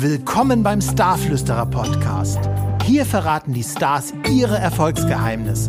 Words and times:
Willkommen 0.00 0.62
beim 0.62 0.80
Starflüsterer 0.80 1.66
Podcast. 1.66 2.38
Hier 2.84 3.04
verraten 3.04 3.52
die 3.52 3.64
Stars 3.64 4.14
ihre 4.30 4.56
Erfolgsgeheimnisse. 4.56 5.66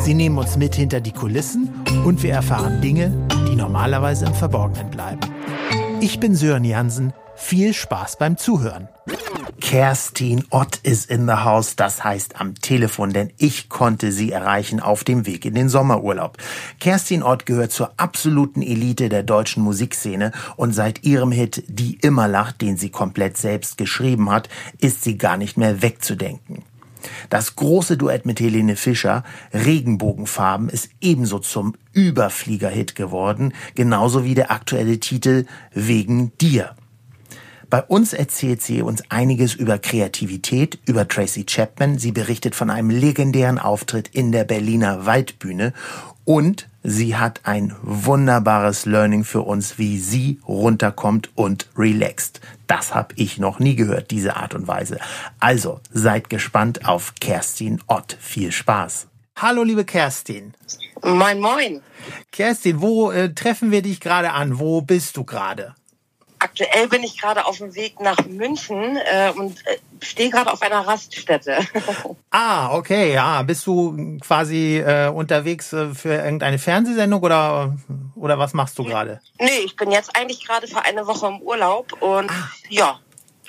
Sie 0.00 0.14
nehmen 0.14 0.38
uns 0.38 0.56
mit 0.56 0.74
hinter 0.74 1.02
die 1.02 1.12
Kulissen 1.12 1.84
und 2.06 2.22
wir 2.22 2.32
erfahren 2.32 2.80
Dinge, 2.80 3.12
die 3.50 3.54
normalerweise 3.54 4.24
im 4.24 4.34
Verborgenen 4.34 4.90
bleiben. 4.90 5.20
Ich 6.00 6.18
bin 6.18 6.34
Sören 6.34 6.64
Jansen. 6.64 7.12
Viel 7.34 7.74
Spaß 7.74 8.16
beim 8.16 8.38
Zuhören. 8.38 8.88
Kerstin 9.66 10.44
Ott 10.50 10.76
ist 10.84 11.10
in 11.10 11.26
the 11.26 11.32
house, 11.32 11.74
das 11.74 12.04
heißt 12.04 12.40
am 12.40 12.54
Telefon, 12.54 13.12
denn 13.12 13.32
ich 13.36 13.68
konnte 13.68 14.12
sie 14.12 14.30
erreichen 14.30 14.78
auf 14.78 15.02
dem 15.02 15.26
Weg 15.26 15.44
in 15.44 15.56
den 15.56 15.68
Sommerurlaub. 15.68 16.38
Kerstin 16.78 17.24
Ott 17.24 17.46
gehört 17.46 17.72
zur 17.72 17.90
absoluten 17.96 18.62
Elite 18.62 19.08
der 19.08 19.24
deutschen 19.24 19.64
Musikszene 19.64 20.30
und 20.54 20.72
seit 20.72 21.02
ihrem 21.02 21.32
Hit 21.32 21.64
Die 21.66 21.96
immer 21.96 22.28
lacht, 22.28 22.60
den 22.60 22.76
sie 22.76 22.90
komplett 22.90 23.38
selbst 23.38 23.76
geschrieben 23.76 24.30
hat, 24.30 24.48
ist 24.78 25.02
sie 25.02 25.18
gar 25.18 25.36
nicht 25.36 25.56
mehr 25.56 25.82
wegzudenken. 25.82 26.62
Das 27.28 27.56
große 27.56 27.96
Duett 27.96 28.24
mit 28.24 28.38
Helene 28.38 28.76
Fischer, 28.76 29.24
Regenbogenfarben, 29.52 30.68
ist 30.68 30.90
ebenso 31.00 31.40
zum 31.40 31.74
Überflieger-Hit 31.92 32.94
geworden, 32.94 33.52
genauso 33.74 34.22
wie 34.22 34.36
der 34.36 34.52
aktuelle 34.52 35.00
Titel 35.00 35.44
Wegen 35.74 36.30
dir. 36.38 36.76
Bei 37.68 37.82
uns 37.82 38.12
erzählt 38.12 38.62
sie 38.62 38.80
uns 38.80 39.02
einiges 39.08 39.54
über 39.54 39.78
Kreativität, 39.78 40.78
über 40.86 41.08
Tracy 41.08 41.44
Chapman. 41.44 41.98
Sie 41.98 42.12
berichtet 42.12 42.54
von 42.54 42.70
einem 42.70 42.90
legendären 42.90 43.58
Auftritt 43.58 44.08
in 44.12 44.30
der 44.30 44.44
Berliner 44.44 45.04
Waldbühne 45.04 45.72
und 46.24 46.68
sie 46.84 47.16
hat 47.16 47.40
ein 47.42 47.74
wunderbares 47.82 48.86
Learning 48.86 49.24
für 49.24 49.42
uns, 49.42 49.78
wie 49.78 49.98
sie 49.98 50.38
runterkommt 50.46 51.30
und 51.34 51.68
relaxt. 51.76 52.40
Das 52.68 52.94
habe 52.94 53.14
ich 53.16 53.38
noch 53.38 53.58
nie 53.58 53.74
gehört, 53.74 54.12
diese 54.12 54.36
Art 54.36 54.54
und 54.54 54.68
Weise. 54.68 54.98
Also 55.40 55.80
seid 55.90 56.30
gespannt 56.30 56.86
auf 56.86 57.14
Kerstin 57.20 57.80
Ott. 57.88 58.16
Viel 58.20 58.52
Spaß. 58.52 59.08
Hallo, 59.36 59.64
liebe 59.64 59.84
Kerstin. 59.84 60.54
Moin, 61.02 61.40
moin. 61.40 61.82
Kerstin, 62.30 62.80
wo 62.80 63.10
äh, 63.10 63.34
treffen 63.34 63.72
wir 63.72 63.82
dich 63.82 64.00
gerade 64.00 64.32
an? 64.32 64.60
Wo 64.60 64.82
bist 64.82 65.16
du 65.16 65.24
gerade? 65.24 65.74
Aktuell 66.46 66.86
bin 66.86 67.02
ich 67.02 67.20
gerade 67.20 67.44
auf 67.44 67.58
dem 67.58 67.74
Weg 67.74 67.98
nach 67.98 68.24
München 68.24 68.96
äh, 68.98 69.32
und 69.36 69.66
äh, 69.66 69.78
stehe 70.00 70.30
gerade 70.30 70.52
auf 70.52 70.62
einer 70.62 70.86
Raststätte. 70.86 71.58
ah, 72.30 72.72
okay, 72.72 73.12
ja. 73.12 73.42
Bist 73.42 73.66
du 73.66 74.16
quasi 74.20 74.78
äh, 74.78 75.08
unterwegs 75.08 75.72
äh, 75.72 75.92
für 75.92 76.14
irgendeine 76.14 76.60
Fernsehsendung 76.60 77.20
oder, 77.20 77.76
oder 78.14 78.38
was 78.38 78.54
machst 78.54 78.78
du 78.78 78.84
gerade? 78.84 79.20
Nee, 79.40 79.58
ich 79.64 79.74
bin 79.74 79.90
jetzt 79.90 80.16
eigentlich 80.16 80.46
gerade 80.46 80.68
für 80.68 80.84
eine 80.84 81.08
Woche 81.08 81.26
im 81.26 81.40
Urlaub 81.40 82.00
und 82.00 82.30
ah. 82.30 82.48
ja, 82.68 83.00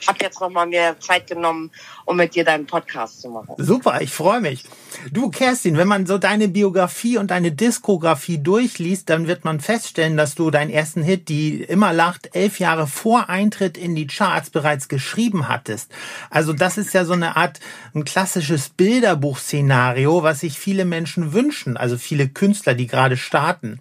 habe 0.05 0.19
jetzt 0.21 0.41
noch 0.41 0.49
mal 0.49 0.67
mehr 0.67 0.99
Zeit 0.99 1.27
genommen, 1.27 1.71
um 2.05 2.17
mit 2.17 2.35
dir 2.35 2.43
deinen 2.43 2.65
Podcast 2.65 3.21
zu 3.21 3.29
machen. 3.29 3.55
Super, 3.57 4.01
ich 4.01 4.13
freue 4.13 4.41
mich. 4.41 4.63
Du, 5.11 5.29
Kerstin, 5.29 5.77
wenn 5.77 5.87
man 5.87 6.05
so 6.05 6.17
deine 6.17 6.47
Biografie 6.47 7.17
und 7.17 7.31
deine 7.31 7.51
Diskografie 7.51 8.37
durchliest, 8.37 9.09
dann 9.09 9.27
wird 9.27 9.45
man 9.45 9.59
feststellen, 9.59 10.17
dass 10.17 10.35
du 10.35 10.51
deinen 10.51 10.69
ersten 10.69 11.01
Hit, 11.01 11.29
die 11.29 11.63
immer 11.63 11.93
lacht, 11.93 12.35
elf 12.35 12.59
Jahre 12.59 12.87
vor 12.87 13.29
Eintritt 13.29 13.77
in 13.77 13.95
die 13.95 14.07
Charts 14.07 14.49
bereits 14.49 14.87
geschrieben 14.87 15.47
hattest. 15.47 15.91
Also 16.29 16.53
das 16.53 16.77
ist 16.77 16.93
ja 16.93 17.05
so 17.05 17.13
eine 17.13 17.37
Art 17.37 17.59
ein 17.95 18.05
klassisches 18.05 18.69
Bilderbuch-Szenario, 18.69 20.23
was 20.23 20.41
sich 20.41 20.59
viele 20.59 20.85
Menschen 20.85 21.33
wünschen, 21.33 21.77
also 21.77 21.97
viele 21.97 22.27
Künstler, 22.27 22.73
die 22.73 22.87
gerade 22.87 23.17
starten. 23.17 23.79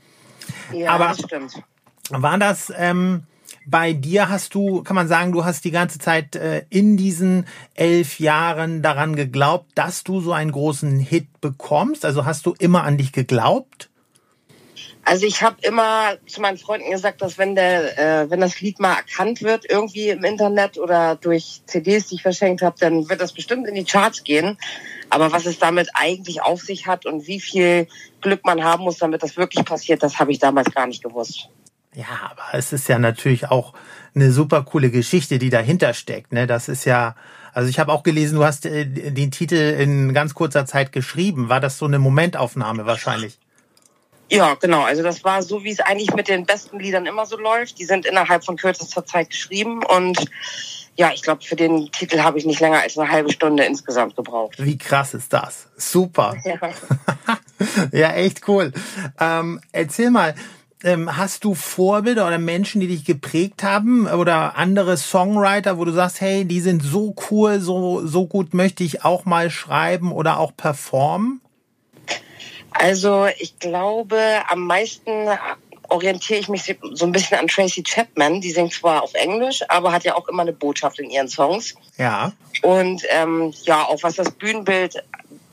Ja, 0.72 0.92
Aber 0.92 1.08
das 1.08 1.18
stimmt. 1.20 1.62
War 2.10 2.38
das 2.38 2.72
ähm, 2.76 3.24
bei 3.66 3.92
dir 3.92 4.28
hast 4.28 4.54
du, 4.54 4.82
kann 4.82 4.94
man 4.94 5.08
sagen, 5.08 5.32
du 5.32 5.44
hast 5.44 5.64
die 5.64 5.70
ganze 5.70 5.98
Zeit 5.98 6.36
äh, 6.36 6.64
in 6.70 6.96
diesen 6.96 7.46
elf 7.74 8.20
Jahren 8.20 8.80
daran 8.80 9.16
geglaubt, 9.16 9.72
dass 9.74 10.04
du 10.04 10.20
so 10.20 10.32
einen 10.32 10.52
großen 10.52 11.00
Hit 11.00 11.40
bekommst? 11.40 12.04
Also 12.04 12.24
hast 12.24 12.46
du 12.46 12.54
immer 12.58 12.84
an 12.84 12.96
dich 12.96 13.12
geglaubt? 13.12 13.90
Also 15.04 15.24
ich 15.24 15.42
habe 15.42 15.56
immer 15.62 16.16
zu 16.26 16.40
meinen 16.40 16.58
Freunden 16.58 16.90
gesagt, 16.90 17.22
dass 17.22 17.38
wenn 17.38 17.54
der, 17.54 17.96
äh, 17.96 18.30
wenn 18.30 18.40
das 18.40 18.60
Lied 18.60 18.80
mal 18.80 18.94
erkannt 18.94 19.40
wird, 19.40 19.64
irgendwie 19.68 20.08
im 20.08 20.24
Internet 20.24 20.78
oder 20.78 21.14
durch 21.14 21.60
CDs, 21.66 22.08
die 22.08 22.16
ich 22.16 22.22
verschenkt 22.22 22.62
habe, 22.62 22.76
dann 22.80 23.08
wird 23.08 23.20
das 23.20 23.32
bestimmt 23.32 23.68
in 23.68 23.76
die 23.76 23.84
Charts 23.84 24.24
gehen. 24.24 24.58
Aber 25.08 25.30
was 25.30 25.46
es 25.46 25.60
damit 25.60 25.90
eigentlich 25.94 26.42
auf 26.42 26.60
sich 26.60 26.88
hat 26.88 27.06
und 27.06 27.28
wie 27.28 27.40
viel 27.40 27.86
Glück 28.20 28.44
man 28.44 28.64
haben 28.64 28.82
muss, 28.82 28.98
damit 28.98 29.22
das 29.22 29.36
wirklich 29.36 29.64
passiert, 29.64 30.02
das 30.02 30.18
habe 30.18 30.32
ich 30.32 30.40
damals 30.40 30.72
gar 30.72 30.88
nicht 30.88 31.04
gewusst. 31.04 31.48
Ja, 31.96 32.30
aber 32.30 32.42
es 32.52 32.74
ist 32.74 32.88
ja 32.88 32.98
natürlich 32.98 33.48
auch 33.48 33.72
eine 34.14 34.30
super 34.30 34.62
coole 34.62 34.90
Geschichte, 34.90 35.38
die 35.38 35.48
dahinter 35.48 35.94
steckt. 35.94 36.30
Ne? 36.30 36.46
Das 36.46 36.68
ist 36.68 36.84
ja, 36.84 37.16
also 37.54 37.70
ich 37.70 37.78
habe 37.78 37.90
auch 37.90 38.02
gelesen, 38.02 38.36
du 38.36 38.44
hast 38.44 38.66
äh, 38.66 38.84
den 38.84 39.30
Titel 39.30 39.54
in 39.54 40.12
ganz 40.12 40.34
kurzer 40.34 40.66
Zeit 40.66 40.92
geschrieben. 40.92 41.48
War 41.48 41.58
das 41.58 41.78
so 41.78 41.86
eine 41.86 41.98
Momentaufnahme 41.98 42.84
wahrscheinlich? 42.84 43.38
Ja, 44.30 44.54
genau. 44.54 44.82
Also 44.82 45.02
das 45.02 45.24
war 45.24 45.42
so, 45.42 45.64
wie 45.64 45.70
es 45.70 45.80
eigentlich 45.80 46.14
mit 46.14 46.28
den 46.28 46.44
besten 46.44 46.78
Liedern 46.78 47.06
immer 47.06 47.24
so 47.24 47.38
läuft. 47.38 47.78
Die 47.78 47.86
sind 47.86 48.04
innerhalb 48.04 48.44
von 48.44 48.56
kürzester 48.56 49.06
Zeit 49.06 49.30
geschrieben 49.30 49.82
und 49.82 50.26
ja, 50.98 51.12
ich 51.14 51.22
glaube, 51.22 51.44
für 51.44 51.56
den 51.56 51.90
Titel 51.92 52.20
habe 52.20 52.38
ich 52.38 52.46
nicht 52.46 52.60
länger 52.60 52.80
als 52.80 52.98
eine 52.98 53.10
halbe 53.10 53.30
Stunde 53.30 53.64
insgesamt 53.64 54.16
gebraucht. 54.16 54.56
Wie 54.58 54.78
krass 54.78 55.14
ist 55.14 55.32
das? 55.32 55.68
Super. 55.76 56.34
Ja, 56.44 56.58
ja 57.92 58.12
echt 58.14 58.48
cool. 58.48 58.72
Ähm, 59.20 59.60
erzähl 59.72 60.10
mal, 60.10 60.34
ähm, 60.84 61.16
hast 61.16 61.44
du 61.44 61.54
Vorbilder 61.54 62.26
oder 62.26 62.38
Menschen, 62.38 62.80
die 62.80 62.88
dich 62.88 63.04
geprägt 63.04 63.62
haben 63.62 64.06
oder 64.06 64.56
andere 64.56 64.96
Songwriter, 64.96 65.78
wo 65.78 65.84
du 65.84 65.92
sagst, 65.92 66.20
hey, 66.20 66.44
die 66.44 66.60
sind 66.60 66.82
so 66.82 67.14
cool, 67.30 67.60
so, 67.60 68.06
so 68.06 68.26
gut 68.26 68.54
möchte 68.54 68.84
ich 68.84 69.04
auch 69.04 69.24
mal 69.24 69.50
schreiben 69.50 70.12
oder 70.12 70.38
auch 70.38 70.56
performen? 70.56 71.40
Also 72.72 73.26
ich 73.38 73.58
glaube, 73.58 74.20
am 74.48 74.66
meisten 74.66 75.28
orientiere 75.88 76.40
ich 76.40 76.48
mich 76.48 76.76
so 76.92 77.06
ein 77.06 77.12
bisschen 77.12 77.38
an 77.38 77.46
Tracy 77.46 77.82
Chapman. 77.82 78.40
Die 78.40 78.50
singt 78.50 78.72
zwar 78.72 79.02
auf 79.02 79.14
Englisch, 79.14 79.62
aber 79.68 79.92
hat 79.92 80.04
ja 80.04 80.14
auch 80.14 80.28
immer 80.28 80.42
eine 80.42 80.52
Botschaft 80.52 80.98
in 80.98 81.10
ihren 81.10 81.28
Songs. 81.28 81.74
Ja. 81.96 82.32
Und 82.62 83.02
ähm, 83.10 83.52
ja, 83.64 83.84
auch 83.84 84.02
was 84.02 84.16
das 84.16 84.30
Bühnenbild 84.30 85.02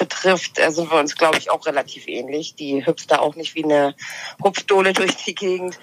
betrifft, 0.03 0.59
äh, 0.59 0.71
sind 0.71 0.91
wir 0.91 0.99
uns, 0.99 1.15
glaube 1.15 1.37
ich, 1.37 1.49
auch 1.49 1.65
relativ 1.65 2.07
ähnlich. 2.07 2.55
Die 2.55 2.85
hüpft 2.85 3.11
da 3.11 3.19
auch 3.19 3.35
nicht 3.35 3.55
wie 3.55 3.63
eine 3.63 3.95
Hupfdohle 4.43 4.93
durch 4.93 5.15
die 5.15 5.35
Gegend. 5.35 5.79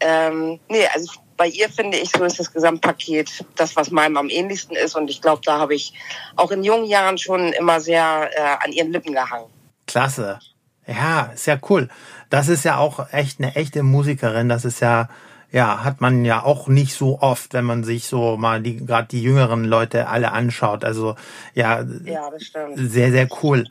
Ähm, 0.00 0.58
nee, 0.68 0.86
also 0.94 1.12
bei 1.36 1.46
ihr 1.46 1.68
finde 1.70 1.96
ich, 1.98 2.10
so 2.10 2.24
ist 2.24 2.38
das 2.38 2.52
Gesamtpaket 2.52 3.44
das, 3.56 3.76
was 3.76 3.90
meinem 3.90 4.16
am 4.16 4.28
ähnlichsten 4.28 4.76
ist. 4.76 4.94
Und 4.94 5.08
ich 5.08 5.22
glaube, 5.22 5.42
da 5.44 5.58
habe 5.58 5.74
ich 5.74 5.94
auch 6.36 6.50
in 6.50 6.62
jungen 6.62 6.86
Jahren 6.86 7.18
schon 7.18 7.52
immer 7.52 7.80
sehr 7.80 8.30
äh, 8.34 8.64
an 8.64 8.72
ihren 8.72 8.92
Lippen 8.92 9.14
gehangen. 9.14 9.46
Klasse. 9.86 10.38
Ja, 10.86 11.32
ja 11.46 11.58
cool. 11.68 11.88
Das 12.28 12.48
ist 12.48 12.64
ja 12.64 12.78
auch 12.78 13.12
echt 13.12 13.38
eine 13.38 13.54
echte 13.56 13.82
Musikerin. 13.82 14.48
Das 14.48 14.64
ist 14.64 14.80
ja, 14.80 15.08
ja, 15.52 15.82
hat 15.82 16.00
man 16.00 16.24
ja 16.24 16.42
auch 16.42 16.68
nicht 16.68 16.94
so 16.94 17.20
oft, 17.20 17.52
wenn 17.54 17.64
man 17.64 17.84
sich 17.84 18.06
so 18.06 18.36
mal 18.36 18.62
die 18.62 18.76
gerade 18.84 19.08
die 19.08 19.22
jüngeren 19.22 19.64
Leute 19.64 20.08
alle 20.08 20.32
anschaut. 20.32 20.84
Also 20.84 21.16
ja, 21.54 21.84
ja 22.04 22.30
sehr 22.74 23.10
sehr 23.10 23.28
cool. 23.42 23.66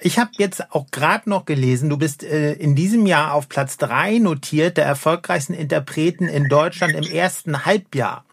Ich 0.00 0.18
habe 0.18 0.30
jetzt 0.38 0.72
auch 0.72 0.86
gerade 0.90 1.28
noch 1.28 1.44
gelesen, 1.44 1.90
du 1.90 1.96
bist 1.96 2.22
äh, 2.22 2.52
in 2.52 2.74
diesem 2.74 3.06
Jahr 3.06 3.34
auf 3.34 3.48
Platz 3.48 3.76
drei 3.76 4.18
notiert 4.18 4.76
der 4.76 4.86
erfolgreichsten 4.86 5.54
Interpreten 5.54 6.28
in 6.28 6.48
Deutschland 6.48 6.94
im 6.94 7.04
ersten 7.04 7.64
Halbjahr. 7.64 8.24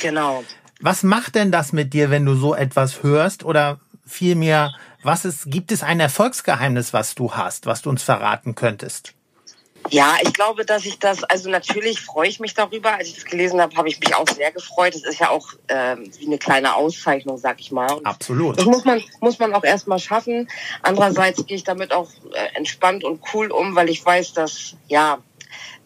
Genau. 0.00 0.42
Was 0.80 1.02
macht 1.02 1.34
denn 1.34 1.52
das 1.52 1.72
mit 1.72 1.92
dir, 1.92 2.10
wenn 2.10 2.24
du 2.24 2.34
so 2.34 2.54
etwas 2.54 3.02
hörst 3.02 3.44
oder 3.44 3.80
vielmehr, 4.04 4.72
was 5.02 5.24
ist, 5.24 5.50
gibt 5.50 5.72
es 5.72 5.82
ein 5.82 6.00
Erfolgsgeheimnis, 6.00 6.92
was 6.92 7.14
du 7.14 7.32
hast, 7.32 7.66
was 7.66 7.82
du 7.82 7.90
uns 7.90 8.02
verraten 8.02 8.54
könntest? 8.54 9.15
Ja, 9.90 10.16
ich 10.22 10.32
glaube, 10.32 10.64
dass 10.64 10.84
ich 10.84 10.98
das, 10.98 11.24
also 11.24 11.50
natürlich 11.50 12.00
freue 12.00 12.28
ich 12.28 12.40
mich 12.40 12.54
darüber. 12.54 12.94
Als 12.94 13.08
ich 13.08 13.14
das 13.14 13.24
gelesen 13.24 13.60
habe, 13.60 13.76
habe 13.76 13.88
ich 13.88 14.00
mich 14.00 14.14
auch 14.14 14.28
sehr 14.28 14.52
gefreut. 14.52 14.94
Es 14.94 15.04
ist 15.04 15.18
ja 15.18 15.30
auch 15.30 15.52
äh, 15.68 15.96
wie 16.18 16.26
eine 16.26 16.38
kleine 16.38 16.74
Auszeichnung, 16.74 17.38
sag 17.38 17.60
ich 17.60 17.72
mal. 17.72 17.92
Und 17.92 18.06
Absolut. 18.06 18.58
Das 18.58 18.64
muss 18.64 18.84
man, 18.84 19.02
muss 19.20 19.38
man 19.38 19.54
auch 19.54 19.64
erstmal 19.64 19.98
schaffen. 19.98 20.48
Andererseits 20.82 21.46
gehe 21.46 21.56
ich 21.56 21.64
damit 21.64 21.92
auch 21.92 22.10
äh, 22.32 22.56
entspannt 22.56 23.04
und 23.04 23.20
cool 23.32 23.50
um, 23.50 23.74
weil 23.74 23.88
ich 23.88 24.04
weiß, 24.04 24.32
dass, 24.32 24.74
ja, 24.88 25.18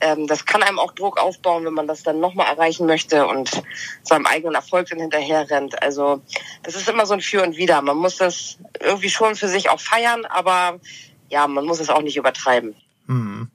ähm, 0.00 0.26
das 0.26 0.46
kann 0.46 0.62
einem 0.62 0.78
auch 0.78 0.92
Druck 0.92 1.20
aufbauen, 1.20 1.64
wenn 1.64 1.74
man 1.74 1.86
das 1.86 2.02
dann 2.02 2.20
nochmal 2.20 2.46
erreichen 2.46 2.86
möchte 2.86 3.26
und 3.26 3.62
seinem 4.02 4.26
eigenen 4.26 4.54
Erfolg 4.54 4.88
dann 4.88 4.98
hinterher 4.98 5.48
rennt. 5.50 5.82
Also 5.82 6.22
das 6.62 6.74
ist 6.74 6.88
immer 6.88 7.06
so 7.06 7.14
ein 7.14 7.20
Für 7.20 7.42
und 7.42 7.56
Wider. 7.56 7.82
Man 7.82 7.98
muss 7.98 8.16
das 8.16 8.58
irgendwie 8.80 9.10
schon 9.10 9.36
für 9.36 9.48
sich 9.48 9.68
auch 9.68 9.80
feiern, 9.80 10.24
aber 10.24 10.80
ja, 11.28 11.46
man 11.46 11.64
muss 11.64 11.80
es 11.80 11.90
auch 11.90 12.02
nicht 12.02 12.16
übertreiben. 12.16 12.74
Mhm. 13.06 13.50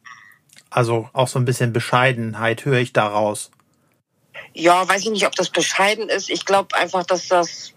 Also 0.75 1.09
auch 1.13 1.29
so 1.29 1.39
ein 1.39 1.45
bisschen 1.45 1.71
Bescheidenheit 1.71 2.65
höre 2.65 2.79
ich 2.79 2.91
daraus. 2.91 3.49
Ja, 4.53 4.85
weiß 4.85 5.03
ich 5.03 5.09
nicht, 5.09 5.25
ob 5.25 5.33
das 5.33 5.49
bescheiden 5.49 6.09
ist. 6.09 6.29
Ich 6.29 6.45
glaube 6.45 6.75
einfach, 6.75 7.05
dass 7.05 7.29
das 7.29 7.71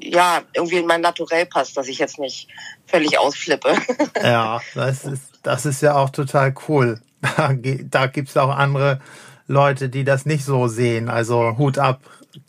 ja 0.00 0.42
irgendwie 0.54 0.76
in 0.76 0.86
mein 0.86 1.00
Naturell 1.00 1.46
passt, 1.46 1.76
dass 1.76 1.88
ich 1.88 1.98
jetzt 1.98 2.20
nicht 2.20 2.46
völlig 2.86 3.18
ausflippe. 3.18 3.74
Ja, 4.22 4.60
das 4.76 5.04
ist, 5.04 5.24
das 5.42 5.66
ist 5.66 5.82
ja 5.82 5.96
auch 5.96 6.10
total 6.10 6.54
cool. 6.68 7.00
Da, 7.36 7.52
da 7.52 8.06
gibt 8.06 8.28
es 8.28 8.36
auch 8.36 8.50
andere 8.50 9.00
Leute, 9.48 9.88
die 9.88 10.04
das 10.04 10.24
nicht 10.24 10.44
so 10.44 10.68
sehen. 10.68 11.08
Also 11.08 11.58
Hut 11.58 11.78
ab, 11.78 12.02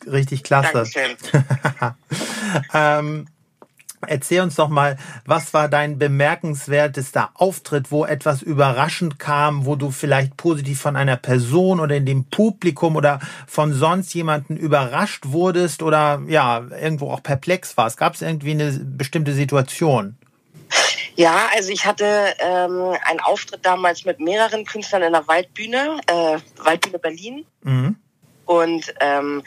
richtig 0.05 0.43
klasse. 0.43 0.83
ähm, 2.73 3.27
Erzähl 4.07 4.41
uns 4.41 4.55
doch 4.55 4.69
mal, 4.69 4.97
was 5.25 5.53
war 5.53 5.69
dein 5.69 5.99
bemerkenswertester 5.99 7.31
Auftritt, 7.33 7.91
wo 7.91 8.05
etwas 8.05 8.41
überraschend 8.41 9.19
kam, 9.19 9.65
wo 9.65 9.75
du 9.75 9.91
vielleicht 9.91 10.37
positiv 10.37 10.81
von 10.81 10.95
einer 10.95 11.17
Person 11.17 11.79
oder 11.79 11.95
in 11.95 12.05
dem 12.05 12.25
Publikum 12.25 12.95
oder 12.95 13.19
von 13.47 13.73
sonst 13.73 14.13
jemanden 14.13 14.57
überrascht 14.57 15.25
wurdest 15.27 15.83
oder 15.83 16.21
ja, 16.27 16.65
irgendwo 16.81 17.11
auch 17.11 17.21
perplex 17.21 17.77
warst? 17.77 17.97
Gab 17.97 18.15
es 18.15 18.21
irgendwie 18.21 18.51
eine 18.51 18.71
bestimmte 18.71 19.33
Situation? 19.33 20.17
Ja, 21.15 21.49
also 21.55 21.71
ich 21.71 21.85
hatte 21.85 22.05
ähm, 22.39 22.95
einen 23.03 23.19
Auftritt 23.21 23.65
damals 23.65 24.05
mit 24.05 24.19
mehreren 24.19 24.65
Künstlern 24.65 25.01
in 25.01 25.13
der 25.13 25.27
Waldbühne, 25.27 25.99
äh, 26.05 26.37
Waldbühne 26.63 26.99
Berlin. 26.99 27.45
Mhm. 27.63 27.95
Und 28.45 28.93
ähm, 29.01 29.43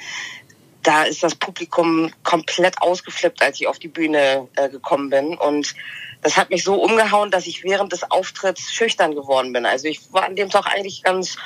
da 0.82 1.04
ist 1.04 1.22
das 1.22 1.34
Publikum 1.34 2.10
komplett 2.24 2.80
ausgeflippt, 2.80 3.42
als 3.42 3.60
ich 3.60 3.66
auf 3.66 3.78
die 3.78 3.88
Bühne 3.88 4.48
äh, 4.56 4.68
gekommen 4.68 5.10
bin. 5.10 5.36
Und 5.36 5.74
das 6.22 6.36
hat 6.36 6.50
mich 6.50 6.64
so 6.64 6.74
umgehauen, 6.74 7.30
dass 7.30 7.46
ich 7.46 7.64
während 7.64 7.92
des 7.92 8.10
Auftritts 8.10 8.72
schüchtern 8.72 9.14
geworden 9.14 9.52
bin. 9.52 9.64
Also 9.64 9.88
ich 9.88 10.12
war 10.12 10.24
an 10.24 10.36
dem 10.36 10.50
Tag 10.50 10.66
eigentlich 10.66 11.02
ganz, 11.02 11.36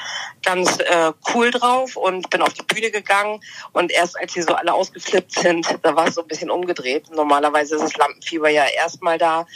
ganz 0.45 0.79
äh, 0.81 1.13
cool 1.33 1.51
drauf 1.51 1.97
und 1.97 2.31
bin 2.31 2.43
auf 2.43 2.53
die 2.55 2.63
Bühne 2.63 2.91
gegangen. 2.91 3.41
Und 3.73 3.93
erst 3.93 4.19
als 4.19 4.33
sie 4.33 4.43
so 4.43 4.55
alle 4.55 4.75
ausgeflippt 4.75 5.33
sind, 5.33 5.79
da 5.83 5.95
war 5.95 6.09
es 6.09 6.15
so 6.15 6.23
ein 6.23 6.29
bisschen 6.29 6.51
umgedreht. 6.51 7.11
Normalerweise 7.11 7.77
ist 7.77 7.83
das 7.83 7.97
Lampenfieber 7.97 8.49
ja 8.49 8.65
erstmal 8.65 9.19
da 9.19 9.47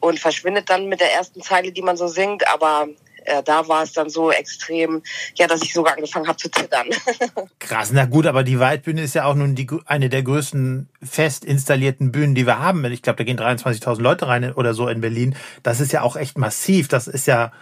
und 0.00 0.20
verschwindet 0.20 0.70
dann 0.70 0.86
mit 0.86 1.00
der 1.00 1.12
ersten 1.12 1.42
Zeile, 1.42 1.72
die 1.72 1.82
man 1.82 1.96
so 1.96 2.06
singt. 2.06 2.46
Aber 2.48 2.88
äh, 3.26 3.42
da 3.42 3.68
war 3.68 3.82
es 3.82 3.92
dann 3.92 4.08
so 4.08 4.30
extrem, 4.30 5.02
ja, 5.34 5.46
dass 5.46 5.62
ich 5.62 5.72
sogar 5.72 5.94
angefangen 5.94 6.28
habe 6.28 6.36
zu 6.36 6.50
zittern. 6.50 6.86
Krass, 7.58 7.90
na 7.92 8.04
gut, 8.04 8.26
aber 8.26 8.42
die 8.42 8.58
Waldbühne 8.58 9.02
ist 9.02 9.14
ja 9.14 9.24
auch 9.24 9.34
nun 9.34 9.54
die, 9.54 9.68
eine 9.84 10.08
der 10.08 10.22
größten 10.22 10.88
fest 11.02 11.44
installierten 11.44 12.12
Bühnen, 12.12 12.34
die 12.34 12.46
wir 12.46 12.58
haben. 12.58 12.84
Ich 12.86 13.02
glaube, 13.02 13.18
da 13.18 13.24
gehen 13.24 13.38
23.000 13.38 14.00
Leute 14.00 14.28
rein 14.28 14.52
oder 14.52 14.74
so 14.74 14.88
in 14.88 15.00
Berlin. 15.00 15.36
Das 15.62 15.80
ist 15.80 15.92
ja 15.92 16.02
auch 16.02 16.16
echt 16.16 16.38
massiv. 16.38 16.88
Das 16.88 17.08
ist 17.08 17.26
ja 17.26 17.52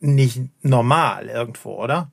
nicht 0.00 0.40
normal 0.62 1.26
irgendwo, 1.26 1.74
oder? 1.74 2.10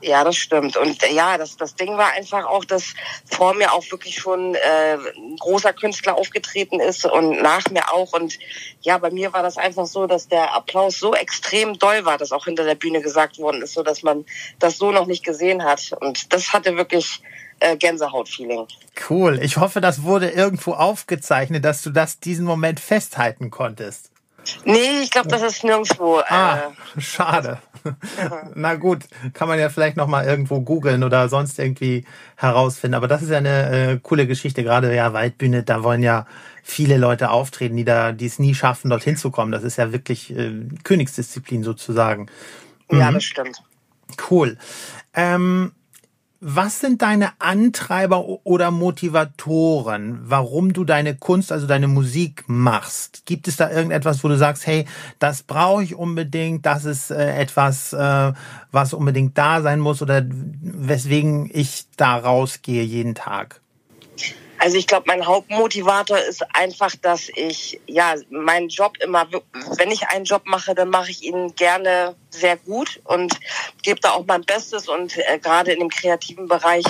Ja, 0.00 0.22
das 0.22 0.36
stimmt. 0.36 0.76
Und 0.76 1.02
äh, 1.02 1.12
ja, 1.12 1.38
das, 1.38 1.56
das 1.56 1.74
Ding 1.74 1.96
war 1.96 2.12
einfach 2.12 2.44
auch, 2.46 2.64
dass 2.64 2.94
vor 3.24 3.54
mir 3.54 3.72
auch 3.72 3.84
wirklich 3.90 4.16
schon 4.16 4.54
äh, 4.54 4.94
ein 4.94 5.36
großer 5.36 5.72
Künstler 5.72 6.16
aufgetreten 6.16 6.78
ist 6.78 7.04
und 7.04 7.42
nach 7.42 7.68
mir 7.70 7.92
auch. 7.92 8.12
Und 8.12 8.38
ja, 8.80 8.98
bei 8.98 9.10
mir 9.10 9.32
war 9.32 9.42
das 9.42 9.56
einfach 9.56 9.86
so, 9.86 10.06
dass 10.06 10.28
der 10.28 10.54
Applaus 10.54 10.98
so 10.98 11.14
extrem 11.14 11.78
doll 11.78 12.04
war, 12.04 12.16
dass 12.16 12.32
auch 12.32 12.44
hinter 12.44 12.64
der 12.64 12.76
Bühne 12.76 13.00
gesagt 13.00 13.38
worden 13.38 13.62
ist, 13.62 13.74
so 13.74 13.82
dass 13.82 14.02
man 14.02 14.24
das 14.60 14.78
so 14.78 14.92
noch 14.92 15.06
nicht 15.06 15.24
gesehen 15.24 15.64
hat. 15.64 15.92
Und 16.00 16.32
das 16.32 16.52
hatte 16.52 16.76
wirklich 16.76 17.20
äh, 17.58 17.76
Gänsehaut-Feeling. 17.76 18.66
Cool. 19.08 19.40
Ich 19.42 19.56
hoffe, 19.56 19.80
das 19.80 20.04
wurde 20.04 20.30
irgendwo 20.30 20.74
aufgezeichnet, 20.74 21.64
dass 21.64 21.82
du 21.82 21.90
das 21.90 22.20
diesen 22.20 22.44
Moment 22.44 22.78
festhalten 22.78 23.50
konntest. 23.50 24.10
Nee, 24.64 25.00
ich 25.02 25.10
glaube, 25.10 25.28
das 25.28 25.42
ist 25.42 25.64
nirgendwo. 25.64 26.20
Äh, 26.20 26.24
ah, 26.28 26.72
schade. 26.98 27.60
Na 28.54 28.74
gut, 28.74 29.04
kann 29.32 29.48
man 29.48 29.58
ja 29.58 29.68
vielleicht 29.68 29.96
noch 29.96 30.06
mal 30.06 30.24
irgendwo 30.24 30.60
googeln 30.60 31.02
oder 31.02 31.28
sonst 31.28 31.58
irgendwie 31.58 32.04
herausfinden. 32.36 32.94
Aber 32.94 33.08
das 33.08 33.22
ist 33.22 33.30
ja 33.30 33.38
eine 33.38 33.70
äh, 33.70 33.98
coole 34.02 34.26
Geschichte. 34.26 34.62
Gerade 34.62 34.94
ja 34.94 35.12
Waldbühne, 35.12 35.62
da 35.62 35.82
wollen 35.82 36.02
ja 36.02 36.26
viele 36.62 36.98
Leute 36.98 37.30
auftreten, 37.30 37.76
die 37.76 37.84
da, 37.84 38.12
die 38.12 38.26
es 38.26 38.38
nie 38.38 38.54
schaffen, 38.54 38.90
dorthin 38.90 39.16
zu 39.16 39.30
kommen. 39.30 39.52
Das 39.52 39.62
ist 39.62 39.76
ja 39.76 39.92
wirklich 39.92 40.36
äh, 40.36 40.52
Königsdisziplin 40.84 41.62
sozusagen. 41.62 42.26
Mhm. 42.90 42.98
Ja, 42.98 43.12
das 43.12 43.24
stimmt. 43.24 43.62
Cool. 44.30 44.56
Ähm, 45.14 45.72
was 46.40 46.78
sind 46.80 47.02
deine 47.02 47.32
Antreiber 47.40 48.24
oder 48.44 48.70
Motivatoren, 48.70 50.20
warum 50.22 50.72
du 50.72 50.84
deine 50.84 51.16
Kunst, 51.16 51.50
also 51.50 51.66
deine 51.66 51.88
Musik 51.88 52.44
machst? 52.46 53.26
Gibt 53.26 53.48
es 53.48 53.56
da 53.56 53.68
irgendetwas, 53.70 54.22
wo 54.22 54.28
du 54.28 54.36
sagst, 54.36 54.66
hey, 54.66 54.86
das 55.18 55.42
brauche 55.42 55.82
ich 55.82 55.96
unbedingt, 55.96 56.64
das 56.64 56.84
ist 56.84 57.10
äh, 57.10 57.34
etwas, 57.36 57.92
äh, 57.92 58.32
was 58.70 58.94
unbedingt 58.94 59.36
da 59.36 59.62
sein 59.62 59.80
muss 59.80 60.00
oder 60.00 60.24
weswegen 60.28 61.50
ich 61.52 61.86
da 61.96 62.16
rausgehe 62.16 62.84
jeden 62.84 63.16
Tag? 63.16 63.60
Also 64.58 64.76
ich 64.76 64.86
glaube, 64.86 65.04
mein 65.06 65.26
Hauptmotivator 65.26 66.18
ist 66.18 66.44
einfach, 66.54 66.94
dass 67.00 67.28
ich 67.34 67.80
ja 67.86 68.14
meinen 68.30 68.68
Job 68.68 68.96
immer, 69.00 69.26
wenn 69.76 69.90
ich 69.90 70.08
einen 70.08 70.24
Job 70.24 70.42
mache, 70.46 70.74
dann 70.74 70.90
mache 70.90 71.10
ich 71.10 71.22
ihn 71.22 71.54
gerne 71.54 72.16
sehr 72.30 72.56
gut 72.56 73.00
und 73.04 73.38
gebe 73.82 74.00
da 74.00 74.12
auch 74.12 74.24
mein 74.26 74.42
Bestes 74.42 74.88
und 74.88 75.16
äh, 75.16 75.38
gerade 75.38 75.72
in 75.72 75.80
dem 75.80 75.88
kreativen 75.88 76.48
Bereich 76.48 76.84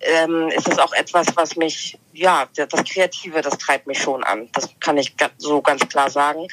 ähm, 0.00 0.48
ist 0.48 0.68
es 0.68 0.78
auch 0.78 0.92
etwas, 0.92 1.28
was 1.34 1.56
mich, 1.56 1.98
ja, 2.12 2.48
das 2.54 2.84
Kreative, 2.84 3.40
das 3.40 3.58
treibt 3.58 3.86
mich 3.86 3.98
schon 3.98 4.22
an. 4.22 4.48
Das 4.52 4.68
kann 4.80 4.98
ich 4.98 5.14
so 5.38 5.62
ganz 5.62 5.88
klar 5.88 6.10
sagen. 6.10 6.46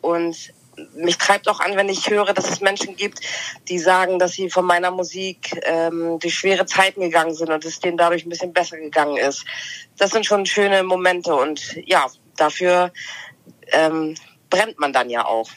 Und 0.00 0.52
mich 0.94 1.18
treibt 1.18 1.48
auch 1.48 1.60
an, 1.60 1.76
wenn 1.76 1.88
ich 1.88 2.10
höre, 2.10 2.32
dass 2.34 2.50
es 2.50 2.60
Menschen 2.60 2.96
gibt, 2.96 3.20
die 3.68 3.78
sagen, 3.78 4.18
dass 4.18 4.32
sie 4.32 4.50
von 4.50 4.64
meiner 4.64 4.90
Musik 4.90 5.58
ähm, 5.64 6.18
durch 6.18 6.34
schwere 6.34 6.66
Zeiten 6.66 7.00
gegangen 7.00 7.34
sind 7.34 7.50
und 7.50 7.64
es 7.64 7.80
denen 7.80 7.96
dadurch 7.96 8.26
ein 8.26 8.28
bisschen 8.28 8.52
besser 8.52 8.76
gegangen 8.76 9.16
ist. 9.16 9.44
Das 9.96 10.10
sind 10.10 10.26
schon 10.26 10.46
schöne 10.46 10.82
Momente 10.82 11.34
und 11.34 11.76
ja, 11.86 12.06
dafür 12.36 12.92
ähm, 13.72 14.14
brennt 14.50 14.78
man 14.78 14.92
dann 14.92 15.10
ja 15.10 15.24
auch. 15.24 15.48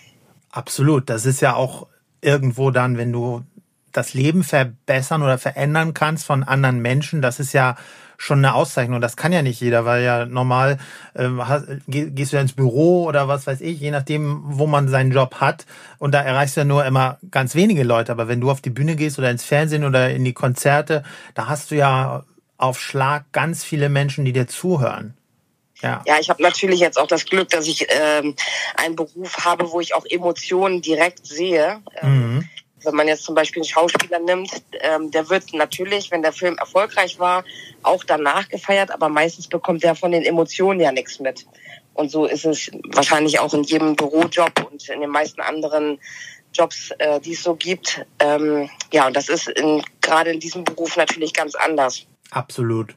Absolut. 0.52 1.10
Das 1.10 1.26
ist 1.26 1.42
ja 1.42 1.56
auch 1.56 1.88
irgendwo 2.22 2.72
dann, 2.72 2.98
wenn 2.98 3.12
du 3.12 3.44
das 3.92 4.14
Leben 4.14 4.44
verbessern 4.44 5.24
oder 5.24 5.38
verändern 5.38 5.94
kannst 5.94 6.26
von 6.26 6.44
anderen 6.44 6.80
Menschen, 6.80 7.22
das 7.22 7.40
ist 7.40 7.54
ja 7.54 7.76
schon 8.20 8.40
eine 8.40 8.54
Auszeichnung. 8.54 9.00
Das 9.00 9.16
kann 9.16 9.32
ja 9.32 9.42
nicht 9.42 9.62
jeder, 9.62 9.86
weil 9.86 10.04
ja 10.04 10.26
normal 10.26 10.78
ähm, 11.16 11.42
gehst 11.88 12.34
du 12.34 12.36
ja 12.36 12.42
ins 12.42 12.54
Büro 12.54 13.06
oder 13.06 13.30
was 13.30 13.48
weiß 13.48 13.62
ich, 13.62 13.80
je 13.80 13.92
nachdem, 13.92 14.42
wo 14.44 14.68
man 14.68 14.90
seinen 14.90 15.12
Job 15.12 15.36
hat. 15.36 15.66
Und 16.00 16.14
da 16.14 16.22
erreichst 16.22 16.58
du 16.58 16.62
ja 16.62 16.66
nur 16.66 16.86
immer 16.86 17.18
ganz 17.32 17.56
wenige 17.56 17.84
Leute. 17.84 18.12
Aber 18.12 18.28
wenn 18.28 18.42
du 18.42 18.52
auf 18.52 18.62
die 18.62 18.70
Bühne 18.70 18.98
gehst 18.98 19.18
oder 19.18 19.32
ins 19.32 19.46
Fernsehen 19.46 19.86
oder 19.86 20.10
in 20.12 20.26
die 20.26 20.34
Konzerte, 20.34 21.04
da 21.34 21.48
hast 21.48 21.72
du 21.72 21.76
ja 21.76 22.26
auf 22.58 22.80
Schlag 22.80 23.32
ganz 23.32 23.64
viele 23.64 23.88
Menschen, 23.88 24.26
die 24.26 24.34
dir 24.34 24.48
zuhören. 24.48 25.16
Ja, 25.82 26.04
ja 26.06 26.18
ich 26.20 26.30
habe 26.30 26.44
natürlich 26.44 26.82
jetzt 26.82 27.00
auch 27.00 27.08
das 27.08 27.26
Glück, 27.26 27.48
dass 27.50 27.68
ich 27.68 27.88
ähm, 27.90 28.36
einen 28.76 28.98
Beruf 28.98 29.46
habe, 29.46 29.72
wo 29.72 29.80
ich 29.80 29.96
auch 29.96 30.06
Emotionen 30.06 30.82
direkt 30.82 31.26
sehe. 31.26 31.80
Ähm, 32.02 32.34
mhm. 32.36 32.50
Wenn 32.84 32.96
man 32.96 33.08
jetzt 33.08 33.24
zum 33.24 33.36
Beispiel 33.36 33.62
einen 33.62 33.70
Schauspieler 33.70 34.20
nimmt, 34.20 34.52
ähm, 34.82 35.12
der 35.12 35.30
wird 35.30 35.54
natürlich, 35.54 36.12
wenn 36.12 36.22
der 36.22 36.34
Film 36.34 36.58
erfolgreich 36.58 37.20
war, 37.20 37.44
auch 37.84 38.04
danach 38.04 38.48
gefeiert, 38.50 38.92
aber 38.92 39.10
meistens 39.10 39.48
bekommt 39.48 39.84
der 39.84 39.96
von 39.96 40.12
den 40.12 40.24
Emotionen 40.24 40.80
ja 40.80 40.92
nichts 40.92 41.20
mit. 41.20 41.46
Und 41.94 42.12
so 42.12 42.26
ist 42.26 42.46
es 42.46 42.72
wahrscheinlich 42.94 43.40
auch 43.40 43.54
in 43.54 43.64
jedem 43.64 43.96
Bürojob 43.96 44.70
und 44.72 44.88
in 44.90 45.02
den 45.02 45.10
meisten 45.10 45.42
anderen 45.42 46.00
Jobs, 46.54 46.92
äh, 46.98 47.20
die 47.20 47.34
es 47.34 47.44
so 47.44 47.56
gibt. 47.56 48.06
Ähm, 48.20 48.70
ja, 48.92 49.08
und 49.08 49.16
das 49.16 49.30
ist 49.30 49.52
gerade 50.02 50.32
in 50.32 50.40
diesem 50.40 50.64
Beruf 50.64 50.96
natürlich 50.98 51.34
ganz 51.34 51.56
anders. 51.56 52.06
Absolut. 52.32 52.96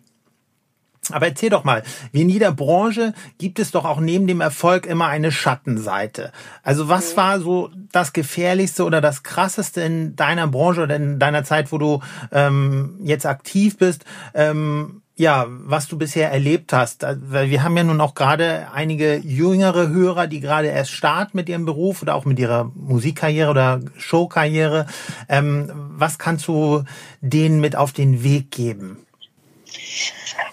Aber 1.11 1.27
erzähl 1.27 1.51
doch 1.51 1.65
mal, 1.65 1.83
wie 2.13 2.23
in 2.23 2.29
jeder 2.29 2.53
Branche 2.53 3.13
gibt 3.39 3.59
es 3.59 3.73
doch 3.73 3.85
auch 3.85 3.99
neben 3.99 4.29
dem 4.29 4.41
Erfolg 4.41 4.87
immer 4.87 5.09
eine 5.09 5.33
Schattenseite. 5.33 6.31
Also 6.63 6.89
was 6.89 7.13
mhm. 7.13 7.17
war 7.17 7.41
so 7.41 7.71
das 7.91 8.13
Gefährlichste 8.13 8.85
oder 8.85 9.01
das 9.01 9.25
Krasseste 9.25 9.81
in 9.81 10.15
deiner 10.15 10.47
Branche 10.47 10.83
oder 10.83 10.95
in 10.95 11.19
deiner 11.19 11.43
Zeit, 11.43 11.73
wo 11.73 11.79
du 11.79 12.01
ähm, 12.31 13.01
jetzt 13.03 13.27
aktiv 13.27 13.79
bist? 13.79 14.05
Ähm, 14.33 15.03
ja, 15.17 15.47
was 15.49 15.89
du 15.89 15.99
bisher 15.99 16.31
erlebt 16.31 16.73
hast. 16.73 17.05
Weil 17.05 17.51
wir 17.51 17.65
haben 17.65 17.77
ja 17.77 17.85
nun 17.85 18.01
auch 18.01 18.15
gerade 18.15 18.69
einige 18.73 19.17
jüngere 19.17 19.89
Hörer, 19.89 20.29
die 20.29 20.41
gerade 20.41 20.69
erst 20.69 20.93
starten 20.93 21.37
mit 21.37 21.49
ihrem 21.49 21.65
Beruf 21.65 22.03
oder 22.03 22.15
auch 22.15 22.25
mit 22.25 22.39
ihrer 22.39 22.71
Musikkarriere 22.75 23.51
oder 23.51 23.81
Showkarriere. 23.97 24.87
Ähm, 25.29 25.71
was 25.75 26.19
kannst 26.19 26.47
du 26.47 26.85
denen 27.21 27.61
mit 27.61 27.75
auf 27.75 27.93
den 27.93 28.23
Weg 28.23 28.53
geben? 28.53 28.99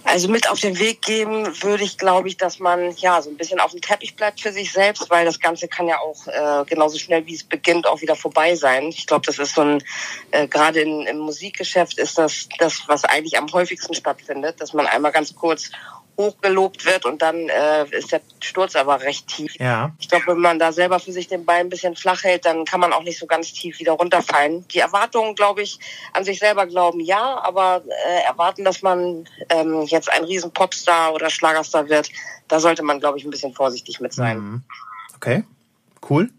Also 0.03 0.27
mit 0.27 0.49
auf 0.49 0.59
den 0.59 0.79
Weg 0.79 1.01
geben 1.01 1.45
würde 1.61 1.83
ich, 1.83 1.97
glaube 1.97 2.27
ich, 2.27 2.37
dass 2.37 2.59
man 2.59 2.95
ja 2.97 3.21
so 3.21 3.29
ein 3.29 3.37
bisschen 3.37 3.59
auf 3.59 3.71
dem 3.71 3.81
Teppich 3.81 4.15
bleibt 4.15 4.41
für 4.41 4.51
sich 4.51 4.71
selbst, 4.71 5.09
weil 5.09 5.25
das 5.25 5.39
Ganze 5.39 5.67
kann 5.67 5.87
ja 5.87 5.99
auch 5.99 6.27
äh, 6.27 6.65
genauso 6.65 6.97
schnell 6.97 7.25
wie 7.25 7.35
es 7.35 7.43
beginnt 7.43 7.87
auch 7.87 8.01
wieder 8.01 8.15
vorbei 8.15 8.55
sein. 8.55 8.89
Ich 8.89 9.07
glaube, 9.07 9.25
das 9.25 9.39
ist 9.39 9.55
so 9.55 9.61
ein 9.61 9.83
äh, 10.31 10.47
gerade 10.47 10.81
im 10.81 11.17
Musikgeschäft 11.19 11.97
ist 11.97 12.17
das 12.17 12.49
das, 12.57 12.83
was 12.87 13.03
eigentlich 13.03 13.37
am 13.37 13.51
häufigsten 13.51 13.93
stattfindet, 13.93 14.59
dass 14.61 14.73
man 14.73 14.87
einmal 14.87 15.11
ganz 15.11 15.35
kurz 15.35 15.71
hochgelobt 16.19 16.85
wird 16.85 17.05
und 17.05 17.21
dann 17.21 17.47
äh, 17.47 17.85
ist 17.91 18.11
der 18.11 18.19
Sturz 18.41 18.75
aber 18.75 19.01
recht 19.01 19.27
tief. 19.27 19.55
Ja. 19.57 19.95
Ich 19.99 20.09
glaube, 20.09 20.27
wenn 20.27 20.39
man 20.39 20.59
da 20.59 20.73
selber 20.73 20.99
für 20.99 21.13
sich 21.13 21.29
den 21.29 21.45
Bein 21.45 21.67
ein 21.67 21.69
bisschen 21.69 21.95
flach 21.95 22.23
hält, 22.23 22.45
dann 22.45 22.65
kann 22.65 22.81
man 22.81 22.91
auch 22.91 23.03
nicht 23.03 23.17
so 23.17 23.25
ganz 23.25 23.53
tief 23.53 23.79
wieder 23.79 23.93
runterfallen. 23.93 24.67
Die 24.67 24.79
Erwartungen, 24.79 25.33
glaube 25.33 25.61
ich, 25.61 25.79
an 26.11 26.25
sich 26.25 26.39
selber 26.39 26.67
glauben 26.67 26.99
ja, 26.99 27.39
aber 27.41 27.83
äh, 27.87 28.27
erwarten, 28.27 28.65
dass 28.65 28.81
man 28.81 29.29
ähm, 29.49 29.68
jetzt 29.85 30.11
ein 30.11 30.23
riesen 30.23 30.51
Popstar 30.51 31.13
oder 31.13 31.29
Schlagerstar 31.29 31.89
wird, 31.89 32.09
da 32.47 32.59
sollte 32.59 32.83
man, 32.83 32.99
glaube 32.99 33.17
ich, 33.17 33.25
ein 33.25 33.31
bisschen 33.31 33.53
vorsichtig 33.53 33.99
mit 33.99 34.13
sein. 34.13 34.39
Mhm. 34.39 34.63
Okay, 35.15 35.43
cool. 36.09 36.29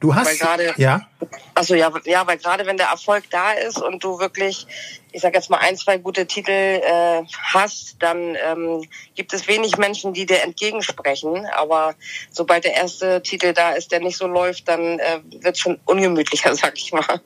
Du 0.00 0.14
hast 0.14 0.40
grade, 0.40 0.74
ja. 0.78 1.06
Also 1.54 1.74
ja, 1.74 1.92
ja, 2.04 2.26
weil 2.26 2.38
gerade 2.38 2.66
wenn 2.66 2.76
der 2.76 2.86
Erfolg 2.86 3.24
da 3.30 3.52
ist 3.52 3.80
und 3.80 4.02
du 4.02 4.18
wirklich, 4.18 4.66
ich 5.12 5.20
sag 5.20 5.34
jetzt 5.34 5.50
mal 5.50 5.58
ein, 5.58 5.76
zwei 5.76 5.98
gute 5.98 6.26
Titel 6.26 6.50
äh, 6.50 7.22
hast, 7.52 7.96
dann 8.00 8.36
ähm, 8.46 8.82
gibt 9.14 9.32
es 9.32 9.46
wenig 9.46 9.76
Menschen, 9.76 10.12
die 10.12 10.26
dir 10.26 10.42
entgegensprechen. 10.42 11.46
Aber 11.54 11.94
sobald 12.30 12.64
der 12.64 12.74
erste 12.74 13.22
Titel 13.22 13.52
da 13.52 13.72
ist, 13.72 13.92
der 13.92 14.00
nicht 14.00 14.16
so 14.16 14.26
läuft, 14.26 14.68
dann 14.68 14.98
äh, 14.98 15.20
wird 15.42 15.56
es 15.56 15.60
schon 15.60 15.78
ungemütlicher, 15.84 16.54
sag 16.56 16.76
ich 16.76 16.92
mal. 16.92 17.20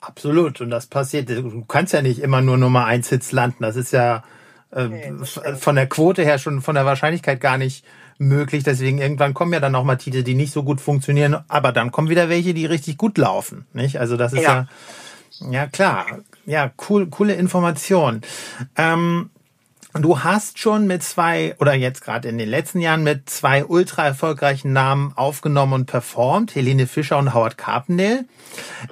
Absolut. 0.00 0.60
Und 0.60 0.70
das 0.70 0.86
passiert. 0.86 1.30
Du 1.30 1.64
kannst 1.66 1.92
ja 1.92 2.02
nicht 2.02 2.18
immer 2.18 2.40
nur 2.40 2.56
Nummer 2.56 2.84
eins 2.84 3.08
Hits 3.08 3.32
landen. 3.32 3.62
Das 3.62 3.76
ist 3.76 3.92
ja 3.92 4.24
äh, 4.72 4.88
nee, 4.88 5.12
von 5.58 5.76
der 5.76 5.86
Quote 5.86 6.24
her 6.24 6.38
schon 6.38 6.60
von 6.60 6.74
der 6.74 6.84
Wahrscheinlichkeit 6.84 7.40
gar 7.40 7.58
nicht 7.58 7.84
möglich. 8.18 8.64
Deswegen 8.64 8.98
irgendwann 8.98 9.34
kommen 9.34 9.52
ja 9.52 9.60
dann 9.60 9.74
auch 9.74 9.84
mal 9.84 9.96
Titel, 9.96 10.22
die 10.22 10.34
nicht 10.34 10.52
so 10.52 10.62
gut 10.62 10.80
funktionieren, 10.80 11.36
aber 11.48 11.72
dann 11.72 11.92
kommen 11.92 12.08
wieder 12.08 12.28
welche, 12.28 12.54
die 12.54 12.66
richtig 12.66 12.98
gut 12.98 13.18
laufen. 13.18 13.66
Nicht? 13.72 13.98
Also 13.98 14.16
das 14.16 14.32
ist 14.32 14.42
ja, 14.42 14.68
ja, 15.40 15.50
ja 15.50 15.66
klar. 15.66 16.06
Ja, 16.46 16.70
cool, 16.88 17.08
coole 17.08 17.34
Information. 17.34 18.22
Ähm, 18.76 19.30
Du 19.94 20.22
hast 20.22 20.58
schon 20.58 20.86
mit 20.86 21.02
zwei 21.02 21.56
oder 21.58 21.72
jetzt 21.74 22.04
gerade 22.04 22.28
in 22.28 22.36
den 22.36 22.48
letzten 22.48 22.80
Jahren 22.80 23.02
mit 23.02 23.30
zwei 23.30 23.64
ultra 23.64 24.04
erfolgreichen 24.04 24.72
Namen 24.72 25.12
aufgenommen 25.16 25.72
und 25.72 25.86
performt, 25.86 26.54
Helene 26.54 26.86
Fischer 26.86 27.18
und 27.18 27.32
Howard 27.32 27.56
Carpendale. 27.56 28.26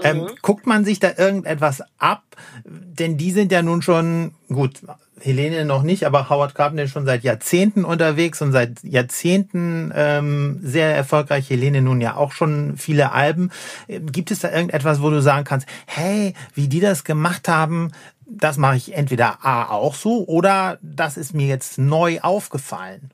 Ähm, 0.03 0.17
mhm. 0.19 0.27
Ähm, 0.29 0.35
guckt 0.41 0.67
man 0.67 0.85
sich 0.85 0.99
da 0.99 1.13
irgendetwas 1.17 1.83
ab? 1.99 2.23
Denn 2.65 3.19
die 3.19 3.31
sind 3.31 3.53
ja 3.53 3.63
nun 3.63 3.83
schon 3.83 4.35
gut. 4.49 4.81
Helene 5.21 5.65
noch 5.65 5.83
nicht, 5.83 6.05
aber 6.05 6.29
Howard 6.29 6.55
Carpenter 6.55 6.89
schon 6.89 7.07
seit 7.07 7.25
Jahrzehnten 7.25 7.85
unterwegs 7.85 8.43
und 8.43 8.53
seit 8.53 8.83
Jahrzehnten 8.83 9.93
ähm, 9.95 10.61
sehr 10.63 10.95
erfolgreich. 10.95 11.49
Helene 11.49 11.81
nun 11.81 12.01
ja 12.01 12.17
auch 12.17 12.33
schon 12.33 12.77
viele 12.77 13.13
Alben. 13.13 13.51
Gibt 13.89 14.31
es 14.31 14.41
da 14.41 14.53
irgendetwas, 14.53 15.01
wo 15.01 15.11
du 15.11 15.23
sagen 15.23 15.45
kannst, 15.45 15.67
hey, 15.87 16.35
wie 16.55 16.69
die 16.69 16.81
das 16.81 17.05
gemacht 17.05 17.49
haben, 17.49 17.93
das 18.27 18.57
mache 18.59 18.77
ich 18.77 18.95
entweder 18.95 19.45
A 19.45 19.71
auch 19.71 19.95
so 19.95 20.27
oder 20.27 20.79
das 20.83 21.17
ist 21.17 21.33
mir 21.33 21.47
jetzt 21.47 21.79
neu 21.79 22.21
aufgefallen? 22.21 23.11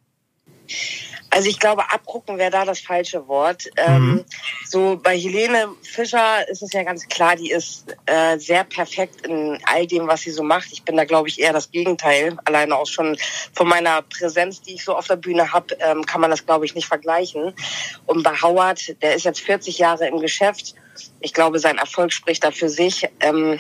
Also 1.35 1.49
ich 1.49 1.59
glaube, 1.59 1.91
abgucken 1.91 2.37
wäre 2.37 2.51
da 2.51 2.67
das 2.67 2.81
falsche 2.81 3.27
Wort. 3.27 3.71
Ähm, 3.77 4.03
mhm. 4.03 4.19
Ähm, 4.19 4.25
so 4.69 5.01
bei 5.03 5.19
Helene 5.19 5.69
Fischer 5.83 6.47
ist 6.49 6.63
es 6.63 6.73
ja 6.75 6.83
ganz 6.83 7.09
klar, 7.09 7.37
die 7.37 7.51
ist 7.51 7.87
äh, 8.05 8.39
sehr 8.39 8.65
perfekt 8.65 9.27
in 9.27 9.59
all 9.65 9.87
dem, 9.87 10.07
was 10.07 10.21
sie 10.21 10.31
so 10.31 10.43
macht. 10.43 10.71
Ich 10.73 10.83
bin 10.83 10.95
da, 10.95 11.05
glaube 11.07 11.29
ich, 11.29 11.41
eher 11.41 11.55
das 11.55 11.71
Gegenteil. 11.71 12.37
Alleine 12.45 12.77
auch 12.77 12.87
schon 12.87 13.17
von 13.55 13.67
meiner 13.67 14.03
Präsenz, 14.03 14.61
die 14.61 14.75
ich 14.75 14.85
so 14.85 14.95
auf 14.95 15.07
der 15.07 15.17
Bühne 15.17 15.55
habe, 15.55 15.75
ähm, 15.81 16.05
kann 16.05 16.21
man 16.21 16.31
das, 16.31 16.45
glaube 16.45 16.67
ich, 16.67 16.75
nicht 16.75 16.87
vergleichen. 16.87 17.55
Und 18.05 18.23
bei 18.23 18.35
Howard, 18.43 19.01
der 19.01 19.15
ist 19.15 19.25
jetzt 19.25 19.41
40 19.41 19.79
Jahre 19.79 20.09
im 20.09 20.21
Geschäft. 20.21 20.75
Ich 21.21 21.33
glaube, 21.33 21.59
sein 21.59 21.79
Erfolg 21.79 22.13
spricht 22.13 22.45
da 22.45 22.51
für 22.51 22.69
sich. 22.69 23.09
Ähm, 23.21 23.59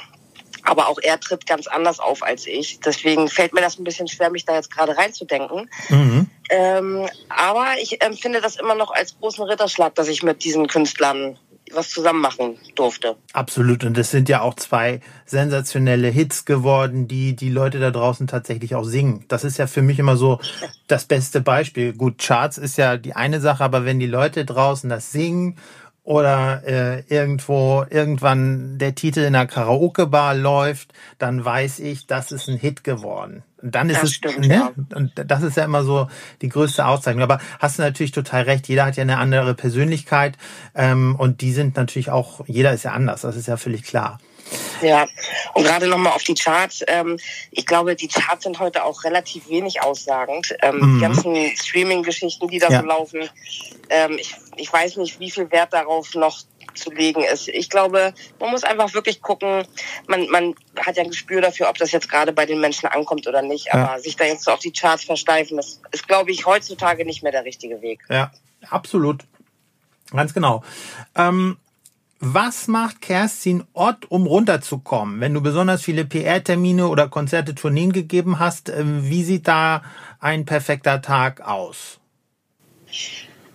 aber 0.62 0.88
auch 0.88 0.99
er 1.02 1.19
tritt 1.21 1.47
ganz 1.47 1.66
anders 1.66 2.00
auf 2.00 2.23
als 2.23 2.47
ich. 2.47 2.81
Deswegen 2.81 3.28
fällt 3.28 3.52
mir 3.52 3.61
das 3.61 3.78
ein 3.78 3.85
bisschen 3.85 4.09
schwer, 4.09 4.31
mich 4.31 4.45
da 4.45 4.54
jetzt 4.54 4.71
gerade 4.71 4.97
reinzudenken. 4.97 5.71
Mhm. 5.88 6.28
Ähm, 6.50 7.09
aber 7.28 7.66
ich 7.81 8.02
empfinde 8.02 8.40
das 8.40 8.57
immer 8.57 8.75
noch 8.75 8.90
als 8.90 9.19
großen 9.19 9.45
Ritterschlag, 9.45 9.95
dass 9.95 10.09
ich 10.09 10.23
mit 10.23 10.45
diesen 10.45 10.66
Künstlern 10.66 11.38
was 11.75 11.90
zusammen 11.90 12.21
machen 12.21 12.59
durfte. 12.75 13.16
Absolut. 13.33 13.85
Und 13.85 13.97
es 13.97 14.11
sind 14.11 14.28
ja 14.28 14.42
auch 14.42 14.54
zwei 14.54 15.00
sensationelle 15.25 16.09
Hits 16.09 16.45
geworden, 16.45 17.09
die 17.09 17.35
die 17.35 17.50
Leute 17.50 17.78
da 17.78 17.90
draußen 17.90 18.26
tatsächlich 18.26 18.75
auch 18.75 18.85
singen. 18.85 19.25
Das 19.28 19.45
ist 19.45 19.59
ja 19.59 19.66
für 19.66 19.83
mich 19.83 19.99
immer 19.99 20.16
so 20.16 20.40
das 20.87 21.04
beste 21.04 21.40
Beispiel. 21.40 21.92
Gut, 21.92 22.19
Charts 22.19 22.59
ist 22.59 22.78
ja 22.78 22.97
die 22.97 23.14
eine 23.14 23.40
Sache, 23.40 23.64
aber 23.64 23.85
wenn 23.85 24.00
die 24.00 24.07
Leute 24.07 24.45
draußen 24.45 24.90
das 24.90 25.12
singen 25.12 25.57
oder 26.04 26.62
äh, 26.66 27.00
irgendwo 27.09 27.85
irgendwann 27.88 28.78
der 28.78 28.94
Titel 28.94 29.21
in 29.21 29.35
einer 29.37 29.47
Karaoke-Bar 29.47 30.35
läuft, 30.35 30.92
dann 31.18 31.44
weiß 31.44 31.78
ich, 31.78 32.06
das 32.06 32.32
ist 32.32 32.49
ein 32.49 32.56
Hit 32.56 32.82
geworden. 32.82 33.44
Und 33.62 33.76
dann 33.76 33.88
ist 33.88 34.02
das 34.02 34.11
es, 34.11 34.14
stimmt, 34.16 34.40
ne? 34.40 34.54
Ja. 34.54 34.73
Und 34.97 35.12
das 35.14 35.42
ist 35.42 35.56
ja 35.56 35.64
immer 35.64 35.85
so 35.85 36.09
die 36.40 36.49
größte 36.49 36.85
Auszeichnung. 36.85 37.23
Aber 37.23 37.38
hast 37.61 37.78
du 37.78 37.82
natürlich 37.82 38.11
total 38.11 38.42
recht. 38.42 38.66
Jeder 38.66 38.87
hat 38.87 38.97
ja 38.97 39.02
eine 39.02 39.18
andere 39.18 39.54
Persönlichkeit 39.54 40.37
ähm, 40.75 41.14
und 41.16 41.40
die 41.40 41.52
sind 41.52 41.76
natürlich 41.76 42.11
auch. 42.11 42.40
Jeder 42.49 42.73
ist 42.73 42.82
ja 42.82 42.90
anders. 42.90 43.21
Das 43.21 43.37
ist 43.37 43.47
ja 43.47 43.56
völlig 43.56 43.85
klar. 43.85 44.18
Ja, 44.82 45.06
und 45.54 45.64
gerade 45.64 45.87
nochmal 45.87 46.12
auf 46.12 46.25
die 46.25 46.35
Charts. 46.35 46.82
Ähm, 46.88 47.18
ich 47.52 47.64
glaube, 47.64 47.94
die 47.94 48.09
Charts 48.09 48.42
sind 48.44 48.59
heute 48.59 48.85
auch 48.85 49.04
relativ 49.04 49.49
wenig 49.49 49.80
aussagend. 49.80 50.54
Ähm, 50.61 50.78
mhm. 50.78 50.94
Die 50.94 51.00
ganzen 51.00 51.56
Streaming-Geschichten, 51.56 52.49
die 52.49 52.59
da 52.59 52.68
ja. 52.68 52.80
so 52.80 52.87
laufen. 52.87 53.30
Ähm, 53.88 54.16
ich, 54.18 54.35
ich 54.56 54.73
weiß 54.73 54.97
nicht, 54.97 55.21
wie 55.21 55.30
viel 55.30 55.50
Wert 55.50 55.73
darauf 55.73 56.14
noch 56.14 56.42
zu 56.75 56.90
legen 56.90 57.23
ist. 57.23 57.49
Ich 57.49 57.68
glaube, 57.68 58.14
man 58.40 58.50
muss 58.50 58.64
einfach 58.64 58.94
wirklich 58.94 59.21
gucken, 59.21 59.66
man, 60.06 60.28
man 60.30 60.54
hat 60.78 60.97
ja 60.97 61.02
ein 61.02 61.11
Gespür 61.11 61.40
dafür, 61.40 61.68
ob 61.68 61.76
das 61.78 61.92
jetzt 61.92 62.11
gerade 62.11 62.32
bei 62.32 62.47
den 62.47 62.61
Menschen 62.61 62.87
ankommt 62.87 63.26
oder 63.26 63.42
nicht. 63.42 63.66
Ja. 63.66 63.75
Aber 63.75 64.00
sich 64.00 64.16
da 64.16 64.25
jetzt 64.25 64.44
so 64.44 64.50
auf 64.50 64.61
die 64.61 64.73
Charts 64.73 65.04
versteifen, 65.04 65.56
das 65.56 65.80
ist, 65.90 66.09
glaube 66.09 66.30
ich, 66.30 66.47
heutzutage 66.47 67.04
nicht 67.04 67.23
mehr 67.23 67.32
der 67.32 67.44
richtige 67.44 67.82
Weg. 67.82 68.00
Ja, 68.09 68.32
absolut. 68.68 69.25
Ganz 70.11 70.35
genau. 70.35 70.62
Ähm, 71.14 71.59
was 72.21 72.68
macht 72.68 73.00
Kerstin 73.00 73.64
Ott, 73.73 74.09
um 74.09 74.26
runterzukommen? 74.26 75.21
Wenn 75.21 75.35
du 75.35 75.40
besonders 75.40 75.82
viele 75.82 76.04
PR-Termine 76.04 76.87
oder 76.88 77.09
Konzerte, 77.09 77.54
Tourneen 77.54 77.92
gegeben 77.92 78.38
hast, 78.38 78.68
äh, 78.68 78.85
wie 78.85 79.25
sieht 79.25 79.49
da 79.49 79.82
ein 80.21 80.44
perfekter 80.44 81.02
Tag 81.02 81.40
aus? 81.40 81.99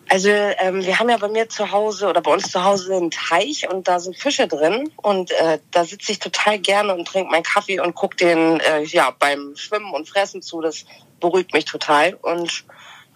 Also 0.10 0.30
ähm, 0.30 0.84
wir 0.86 1.00
haben 1.00 1.10
ja 1.10 1.18
bei 1.18 1.28
mir 1.28 1.50
zu 1.50 1.72
Hause 1.72 2.08
oder 2.08 2.22
bei 2.22 2.32
uns 2.32 2.52
zu 2.52 2.64
Hause 2.64 2.96
einen 2.96 3.12
Teich 3.12 3.70
und 3.70 3.88
da 3.88 4.00
sind 4.00 4.16
Fische 4.16 4.48
drin 4.48 4.90
und 4.98 5.32
äh, 5.32 5.60
da 5.72 5.84
sitze 5.86 6.14
ich 6.14 6.20
total 6.20 6.60
gerne 6.60 6.96
und 6.96 7.08
trinke 7.08 7.32
meinen 7.32 7.44
Kaffee 7.44 7.80
und 7.80 7.96
gucke 7.96 8.16
den 8.16 8.60
äh, 8.62 8.84
ja 8.84 9.14
beim 9.18 9.56
Schwimmen 9.56 9.94
und 9.94 10.08
Fressen 10.08 10.42
zu. 10.42 10.62
Das 10.62 10.86
beruhigt 11.20 11.54
mich 11.54 11.66
total 11.66 12.14
und 12.14 12.64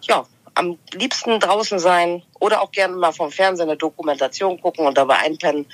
ja, 0.02 0.26
am 0.54 0.78
liebsten 0.92 1.40
draußen 1.40 1.78
sein 1.78 2.22
oder 2.40 2.60
auch 2.60 2.70
gerne 2.72 2.94
mal 2.94 3.12
vom 3.12 3.30
Fernsehen 3.30 3.68
eine 3.68 3.78
Dokumentation 3.78 4.60
gucken 4.60 4.86
und 4.86 4.98
dabei 4.98 5.16
einpennen. 5.18 5.66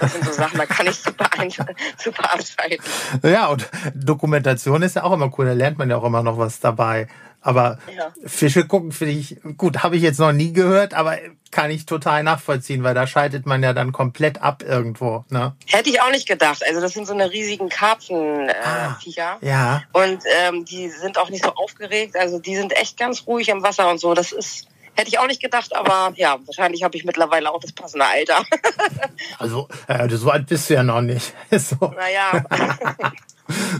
Das 0.00 0.12
sind 0.12 0.24
so 0.24 0.32
Sachen, 0.32 0.58
da 0.58 0.66
kann 0.66 0.86
ich 0.86 0.96
super, 1.02 1.28
ein, 1.38 1.50
super 1.96 2.32
abschalten. 2.32 2.84
Ja, 3.22 3.46
und 3.46 3.68
Dokumentation 3.94 4.82
ist 4.82 4.96
ja 4.96 5.04
auch 5.04 5.12
immer 5.12 5.30
cool, 5.38 5.46
da 5.46 5.52
lernt 5.52 5.78
man 5.78 5.88
ja 5.88 5.96
auch 5.96 6.04
immer 6.04 6.22
noch 6.22 6.38
was 6.38 6.60
dabei. 6.60 7.08
Aber 7.40 7.78
ja. 7.96 8.12
Fische 8.26 8.66
gucken 8.66 8.92
finde 8.92 9.14
ich, 9.14 9.36
gut, 9.56 9.82
habe 9.82 9.96
ich 9.96 10.02
jetzt 10.02 10.18
noch 10.18 10.32
nie 10.32 10.52
gehört, 10.52 10.92
aber 10.94 11.18
kann 11.50 11.70
ich 11.70 11.86
total 11.86 12.22
nachvollziehen, 12.22 12.82
weil 12.82 12.94
da 12.94 13.06
schaltet 13.06 13.46
man 13.46 13.62
ja 13.62 13.72
dann 13.72 13.92
komplett 13.92 14.42
ab 14.42 14.62
irgendwo. 14.62 15.24
Ne? 15.30 15.54
Hätte 15.66 15.88
ich 15.88 16.00
auch 16.00 16.10
nicht 16.10 16.28
gedacht. 16.28 16.62
Also 16.66 16.80
das 16.80 16.92
sind 16.92 17.06
so 17.06 17.14
eine 17.14 17.30
riesigen 17.30 17.68
Karpfenviecher. 17.68 19.38
Äh, 19.40 19.46
ah, 19.46 19.46
ja. 19.46 19.82
Und 19.92 20.22
ähm, 20.42 20.64
die 20.64 20.90
sind 20.90 21.16
auch 21.16 21.30
nicht 21.30 21.44
so 21.44 21.54
aufgeregt. 21.54 22.16
Also 22.16 22.38
die 22.38 22.56
sind 22.56 22.76
echt 22.76 22.98
ganz 22.98 23.26
ruhig 23.26 23.48
im 23.48 23.62
Wasser 23.62 23.90
und 23.90 23.98
so. 23.98 24.14
Das 24.14 24.32
ist 24.32 24.66
Hätte 24.98 25.10
ich 25.10 25.18
auch 25.20 25.28
nicht 25.28 25.40
gedacht, 25.40 25.76
aber 25.76 26.12
ja, 26.16 26.38
wahrscheinlich 26.44 26.82
habe 26.82 26.96
ich 26.96 27.04
mittlerweile 27.04 27.52
auch 27.52 27.60
das 27.60 27.70
passende 27.70 28.04
Alter. 28.04 28.42
also, 29.38 29.68
äh, 29.86 30.08
so 30.08 30.28
alt 30.28 30.48
bist 30.48 30.68
du 30.68 30.74
ja 30.74 30.82
noch 30.82 31.02
nicht. 31.02 31.34
so. 31.52 31.94
Naja. 31.96 32.44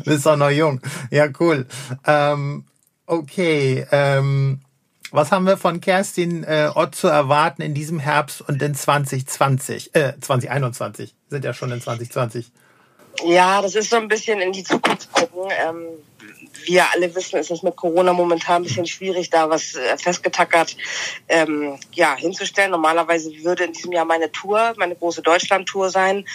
bist 0.05 0.27
doch 0.27 0.37
noch 0.37 0.51
jung. 0.51 0.81
Ja, 1.11 1.27
cool. 1.41 1.67
Ähm, 2.07 2.65
Okay, 3.09 3.87
ähm, 3.91 4.61
was 5.13 5.33
haben 5.33 5.47
wir 5.47 5.57
von 5.57 5.81
Kerstin 5.81 6.45
äh, 6.45 6.71
Ott 6.75 6.95
zu 6.95 7.09
erwarten 7.09 7.63
in 7.63 7.73
diesem 7.73 7.99
Herbst 7.99 8.43
und 8.47 8.61
in 8.61 8.75
2020, 8.75 9.95
äh, 9.95 10.13
2021? 10.21 11.15
Sind 11.31 11.43
ja 11.43 11.55
schon 11.55 11.73
in 11.73 11.81
2020. 11.81 12.53
Ja, 13.25 13.63
das 13.63 13.77
ist 13.77 13.89
so 13.89 13.97
ein 13.97 14.09
bisschen 14.09 14.43
in 14.43 14.53
die 14.53 14.63
Zukunft 14.63 15.11
gucken. 15.11 15.51
Ähm, 15.51 15.87
wir 16.67 16.85
alle 16.93 17.15
wissen, 17.15 17.39
ist 17.39 17.51
es 17.51 17.63
mit 17.63 17.77
Corona 17.77 18.13
momentan 18.13 18.57
ein 18.57 18.65
bisschen 18.65 18.87
schwierig, 18.87 19.31
da 19.31 19.49
was 19.49 19.75
äh, 19.75 19.97
festgetackert 19.97 20.77
ähm, 21.29 21.79
ja, 21.95 22.15
hinzustellen. 22.15 22.73
Normalerweise 22.73 23.31
würde 23.43 23.65
in 23.65 23.73
diesem 23.73 23.93
Jahr 23.93 24.05
meine 24.05 24.31
Tour, 24.31 24.75
meine 24.77 24.95
große 24.95 25.23
Deutschland-Tour 25.23 25.89
sein 25.89 26.27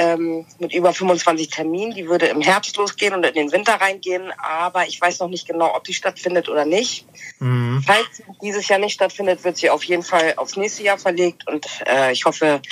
ähm, 0.00 0.46
mit 0.58 0.72
über 0.72 0.94
25 0.94 1.48
Terminen. 1.50 1.94
Die 1.94 2.08
würde 2.08 2.26
im 2.26 2.40
Herbst 2.40 2.76
losgehen 2.76 3.14
und 3.14 3.26
in 3.26 3.34
den 3.34 3.52
Winter 3.52 3.74
reingehen, 3.74 4.32
aber 4.38 4.86
ich 4.86 5.00
weiß 5.00 5.20
noch 5.20 5.28
nicht 5.28 5.46
genau, 5.46 5.74
ob 5.74 5.84
die 5.84 5.92
stattfindet 5.92 6.48
oder 6.48 6.64
nicht. 6.64 7.06
Mhm. 7.38 7.82
Falls 7.86 8.22
dieses 8.42 8.66
Jahr 8.68 8.78
nicht 8.78 8.94
stattfindet, 8.94 9.44
wird 9.44 9.58
sie 9.58 9.68
auf 9.68 9.84
jeden 9.84 10.02
Fall 10.02 10.34
aufs 10.36 10.56
nächste 10.56 10.82
Jahr 10.82 10.98
verlegt 10.98 11.46
und 11.46 11.66
äh, 11.86 12.12
ich 12.12 12.24
hoffe, 12.24 12.62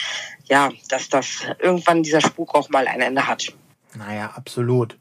ja, 0.44 0.70
dass 0.88 1.10
das 1.10 1.42
irgendwann 1.58 2.02
dieser 2.02 2.22
Spuk 2.22 2.54
auch 2.54 2.70
mal 2.70 2.86
ein 2.88 3.02
Ende 3.02 3.26
hat. 3.26 3.52
Naja, 3.94 4.32
absolut. 4.34 4.96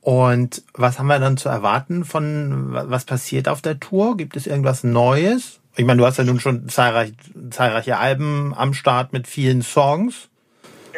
Und 0.00 0.62
was 0.74 0.98
haben 0.98 1.06
wir 1.06 1.18
dann 1.18 1.36
zu 1.36 1.48
erwarten 1.48 2.04
von, 2.04 2.68
was 2.72 3.04
passiert 3.04 3.48
auf 3.48 3.62
der 3.62 3.80
Tour? 3.80 4.16
Gibt 4.16 4.36
es 4.36 4.46
irgendwas 4.46 4.84
Neues? 4.84 5.60
Ich 5.76 5.84
meine, 5.84 5.98
du 5.98 6.06
hast 6.06 6.18
ja 6.18 6.24
nun 6.24 6.38
schon 6.38 6.68
zahlreich, 6.68 7.14
zahlreiche 7.50 7.96
Alben 7.96 8.54
am 8.54 8.74
Start 8.74 9.12
mit 9.12 9.26
vielen 9.26 9.62
Songs. 9.62 10.28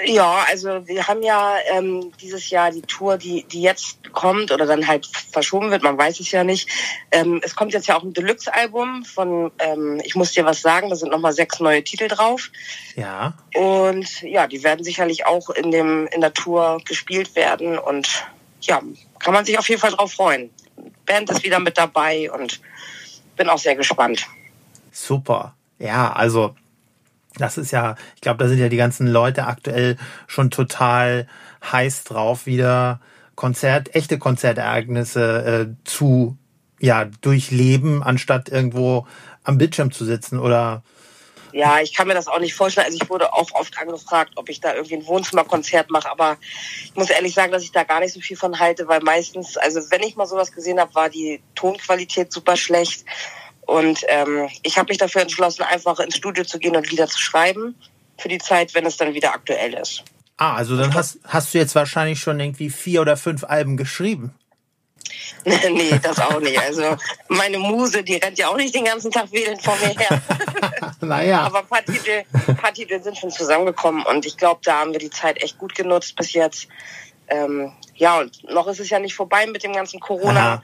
Ja, 0.04 0.44
also 0.48 0.86
wir 0.86 1.08
haben 1.08 1.22
ja 1.22 1.54
ähm, 1.70 2.12
dieses 2.20 2.50
Jahr 2.50 2.70
die 2.70 2.82
Tour, 2.82 3.16
die, 3.16 3.44
die 3.44 3.62
jetzt 3.62 4.12
kommt 4.12 4.52
oder 4.52 4.66
dann 4.66 4.86
halt 4.86 5.06
verschoben 5.06 5.70
wird, 5.70 5.82
man 5.82 5.96
weiß 5.96 6.20
es 6.20 6.30
ja 6.30 6.44
nicht. 6.44 6.68
Ähm, 7.10 7.40
es 7.42 7.56
kommt 7.56 7.72
jetzt 7.72 7.86
ja 7.86 7.96
auch 7.96 8.02
ein 8.02 8.12
Deluxe-Album 8.12 9.04
von 9.04 9.50
ähm, 9.58 10.00
Ich 10.04 10.14
muss 10.14 10.32
dir 10.32 10.44
was 10.44 10.60
sagen, 10.60 10.90
da 10.90 10.96
sind 10.96 11.12
nochmal 11.12 11.32
sechs 11.32 11.60
neue 11.60 11.82
Titel 11.82 12.08
drauf. 12.08 12.50
Ja. 12.94 13.34
Und 13.54 14.22
ja, 14.22 14.46
die 14.46 14.62
werden 14.62 14.84
sicherlich 14.84 15.26
auch 15.26 15.48
in, 15.50 15.70
dem, 15.70 16.06
in 16.08 16.20
der 16.20 16.34
Tour 16.34 16.80
gespielt 16.84 17.34
werden 17.34 17.78
und 17.78 18.26
ja, 18.60 18.82
kann 19.18 19.34
man 19.34 19.44
sich 19.44 19.58
auf 19.58 19.68
jeden 19.68 19.80
Fall 19.80 19.92
drauf 19.92 20.12
freuen. 20.12 20.50
Band 21.06 21.30
ist 21.30 21.44
wieder 21.44 21.60
mit 21.60 21.78
dabei 21.78 22.30
und 22.30 22.60
bin 23.36 23.48
auch 23.48 23.58
sehr 23.58 23.76
gespannt. 23.76 24.26
Super. 24.90 25.54
Ja, 25.78 26.12
also 26.12 26.54
das 27.38 27.58
ist 27.58 27.70
ja, 27.70 27.96
ich 28.14 28.20
glaube, 28.20 28.42
da 28.42 28.48
sind 28.48 28.58
ja 28.58 28.68
die 28.68 28.76
ganzen 28.76 29.06
Leute 29.06 29.46
aktuell 29.46 29.96
schon 30.26 30.50
total 30.50 31.26
heiß 31.70 32.04
drauf, 32.04 32.46
wieder 32.46 33.00
Konzert, 33.34 33.94
echte 33.94 34.18
Konzertereignisse 34.18 35.66
äh, 35.68 35.84
zu 35.84 36.38
ja 36.80 37.06
durchleben, 37.20 38.02
anstatt 38.02 38.48
irgendwo 38.48 39.06
am 39.44 39.58
Bildschirm 39.58 39.92
zu 39.92 40.04
sitzen 40.04 40.38
oder 40.38 40.82
ja, 41.52 41.80
ich 41.80 41.94
kann 41.94 42.06
mir 42.06 42.12
das 42.12 42.28
auch 42.28 42.38
nicht 42.38 42.54
vorstellen. 42.54 42.84
Also 42.84 42.98
ich 43.00 43.08
wurde 43.08 43.32
auch 43.32 43.50
oft 43.52 43.78
angefragt, 43.78 44.32
ob 44.36 44.50
ich 44.50 44.60
da 44.60 44.74
irgendwie 44.74 44.96
ein 44.96 45.06
Wohnzimmerkonzert 45.06 45.90
mache, 45.90 46.10
aber 46.10 46.36
ich 46.84 46.94
muss 46.94 47.08
ehrlich 47.08 47.32
sagen, 47.32 47.50
dass 47.50 47.62
ich 47.62 47.72
da 47.72 47.84
gar 47.84 48.00
nicht 48.00 48.12
so 48.12 48.20
viel 48.20 48.36
von 48.36 48.58
halte, 48.58 48.88
weil 48.88 49.00
meistens, 49.00 49.56
also 49.56 49.80
wenn 49.90 50.02
ich 50.02 50.16
mal 50.16 50.26
sowas 50.26 50.52
gesehen 50.52 50.78
habe, 50.78 50.94
war 50.94 51.08
die 51.08 51.40
Tonqualität 51.54 52.30
super 52.30 52.58
schlecht. 52.58 53.06
Und 53.66 54.00
ähm, 54.08 54.48
ich 54.62 54.78
habe 54.78 54.88
mich 54.88 54.98
dafür 54.98 55.22
entschlossen, 55.22 55.62
einfach 55.62 55.98
ins 55.98 56.16
Studio 56.16 56.44
zu 56.44 56.58
gehen 56.58 56.76
und 56.76 56.90
Lieder 56.90 57.08
zu 57.08 57.20
schreiben 57.20 57.74
für 58.16 58.28
die 58.28 58.38
Zeit, 58.38 58.74
wenn 58.74 58.86
es 58.86 58.96
dann 58.96 59.12
wieder 59.12 59.34
aktuell 59.34 59.74
ist. 59.74 60.04
Ah, 60.38 60.54
also 60.54 60.76
dann 60.76 60.94
hast, 60.94 61.18
hast 61.24 61.52
du 61.52 61.58
jetzt 61.58 61.74
wahrscheinlich 61.74 62.20
schon 62.20 62.38
irgendwie 62.38 62.70
vier 62.70 63.00
oder 63.00 63.16
fünf 63.16 63.44
Alben 63.44 63.76
geschrieben. 63.76 64.34
nee, 65.44 65.98
das 66.02 66.18
auch 66.18 66.40
nicht. 66.40 66.58
Also 66.58 66.96
meine 67.28 67.58
Muse, 67.58 68.02
die 68.02 68.16
rennt 68.16 68.38
ja 68.38 68.48
auch 68.48 68.56
nicht 68.56 68.74
den 68.74 68.84
ganzen 68.84 69.10
Tag 69.10 69.32
wählend 69.32 69.62
vor 69.62 69.76
mir 69.76 69.88
her. 69.88 70.20
naja. 71.00 71.42
Aber 71.42 71.60
ein 71.60 71.66
paar 71.66 71.84
Titel, 71.84 72.24
ein 72.48 72.56
paar 72.56 72.72
Titel 72.72 73.00
sind 73.02 73.16
schon 73.16 73.30
zusammengekommen 73.30 74.04
und 74.04 74.26
ich 74.26 74.36
glaube, 74.36 74.60
da 74.64 74.80
haben 74.80 74.92
wir 74.92 74.98
die 74.98 75.10
Zeit 75.10 75.42
echt 75.42 75.58
gut 75.58 75.74
genutzt 75.74 76.16
bis 76.16 76.32
jetzt. 76.32 76.68
Ähm, 77.28 77.72
ja, 77.94 78.18
und 78.18 78.48
noch 78.50 78.66
ist 78.66 78.80
es 78.80 78.90
ja 78.90 78.98
nicht 78.98 79.14
vorbei 79.14 79.46
mit 79.46 79.62
dem 79.62 79.72
ganzen 79.72 80.00
Corona 80.00 80.62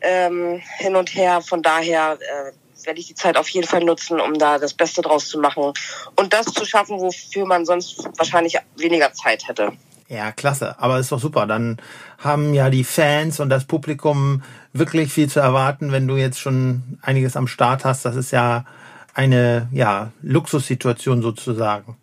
ähm, 0.00 0.60
hin 0.78 0.96
und 0.96 1.14
her. 1.14 1.40
Von 1.40 1.62
daher 1.62 2.18
äh, 2.20 2.86
werde 2.86 3.00
ich 3.00 3.06
die 3.06 3.14
Zeit 3.14 3.36
auf 3.36 3.48
jeden 3.48 3.66
Fall 3.66 3.84
nutzen, 3.84 4.20
um 4.20 4.34
da 4.34 4.58
das 4.58 4.74
Beste 4.74 5.02
draus 5.02 5.28
zu 5.28 5.38
machen 5.38 5.72
und 6.16 6.32
das 6.32 6.46
zu 6.46 6.64
schaffen, 6.64 6.98
wofür 7.00 7.46
man 7.46 7.64
sonst 7.64 8.04
wahrscheinlich 8.16 8.56
weniger 8.76 9.12
Zeit 9.12 9.48
hätte. 9.48 9.72
Ja, 10.08 10.32
klasse. 10.32 10.76
Aber 10.78 10.98
ist 10.98 11.12
doch 11.12 11.20
super. 11.20 11.46
Dann 11.46 11.76
haben 12.18 12.54
ja 12.54 12.70
die 12.70 12.84
Fans 12.84 13.40
und 13.40 13.50
das 13.50 13.66
Publikum 13.66 14.42
wirklich 14.72 15.12
viel 15.12 15.28
zu 15.28 15.40
erwarten, 15.40 15.92
wenn 15.92 16.08
du 16.08 16.16
jetzt 16.16 16.40
schon 16.40 16.98
einiges 17.02 17.36
am 17.36 17.46
Start 17.46 17.84
hast. 17.84 18.04
Das 18.06 18.16
ist 18.16 18.30
ja 18.30 18.64
eine 19.12 19.68
ja, 19.70 20.10
Luxussituation 20.22 21.20
sozusagen. 21.20 21.96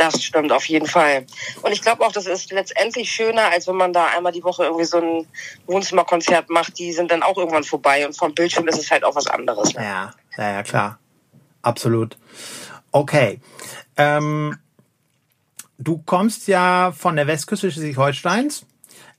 Das 0.00 0.22
stimmt 0.22 0.50
auf 0.50 0.64
jeden 0.64 0.86
Fall. 0.86 1.26
Und 1.60 1.72
ich 1.72 1.82
glaube 1.82 2.06
auch, 2.06 2.10
das 2.10 2.24
ist 2.24 2.50
letztendlich 2.52 3.12
schöner, 3.12 3.50
als 3.50 3.68
wenn 3.68 3.76
man 3.76 3.92
da 3.92 4.06
einmal 4.06 4.32
die 4.32 4.42
Woche 4.42 4.64
irgendwie 4.64 4.86
so 4.86 4.96
ein 4.96 5.26
Wohnzimmerkonzert 5.66 6.48
macht. 6.48 6.78
Die 6.78 6.94
sind 6.94 7.10
dann 7.10 7.22
auch 7.22 7.36
irgendwann 7.36 7.64
vorbei 7.64 8.06
und 8.06 8.16
vom 8.16 8.32
Bildschirm 8.32 8.66
ist 8.66 8.78
es 8.78 8.90
halt 8.90 9.04
auch 9.04 9.14
was 9.14 9.26
anderes. 9.26 9.74
Ne? 9.74 9.84
Ja, 9.84 10.14
ja, 10.38 10.52
ja, 10.52 10.62
klar. 10.62 10.98
Absolut. 11.60 12.16
Okay. 12.92 13.40
Ähm, 13.98 14.56
du 15.76 15.98
kommst 15.98 16.48
ja 16.48 16.94
von 16.96 17.16
der 17.16 17.26
Westküste 17.26 17.70
Schleswig-Holsteins. 17.70 18.64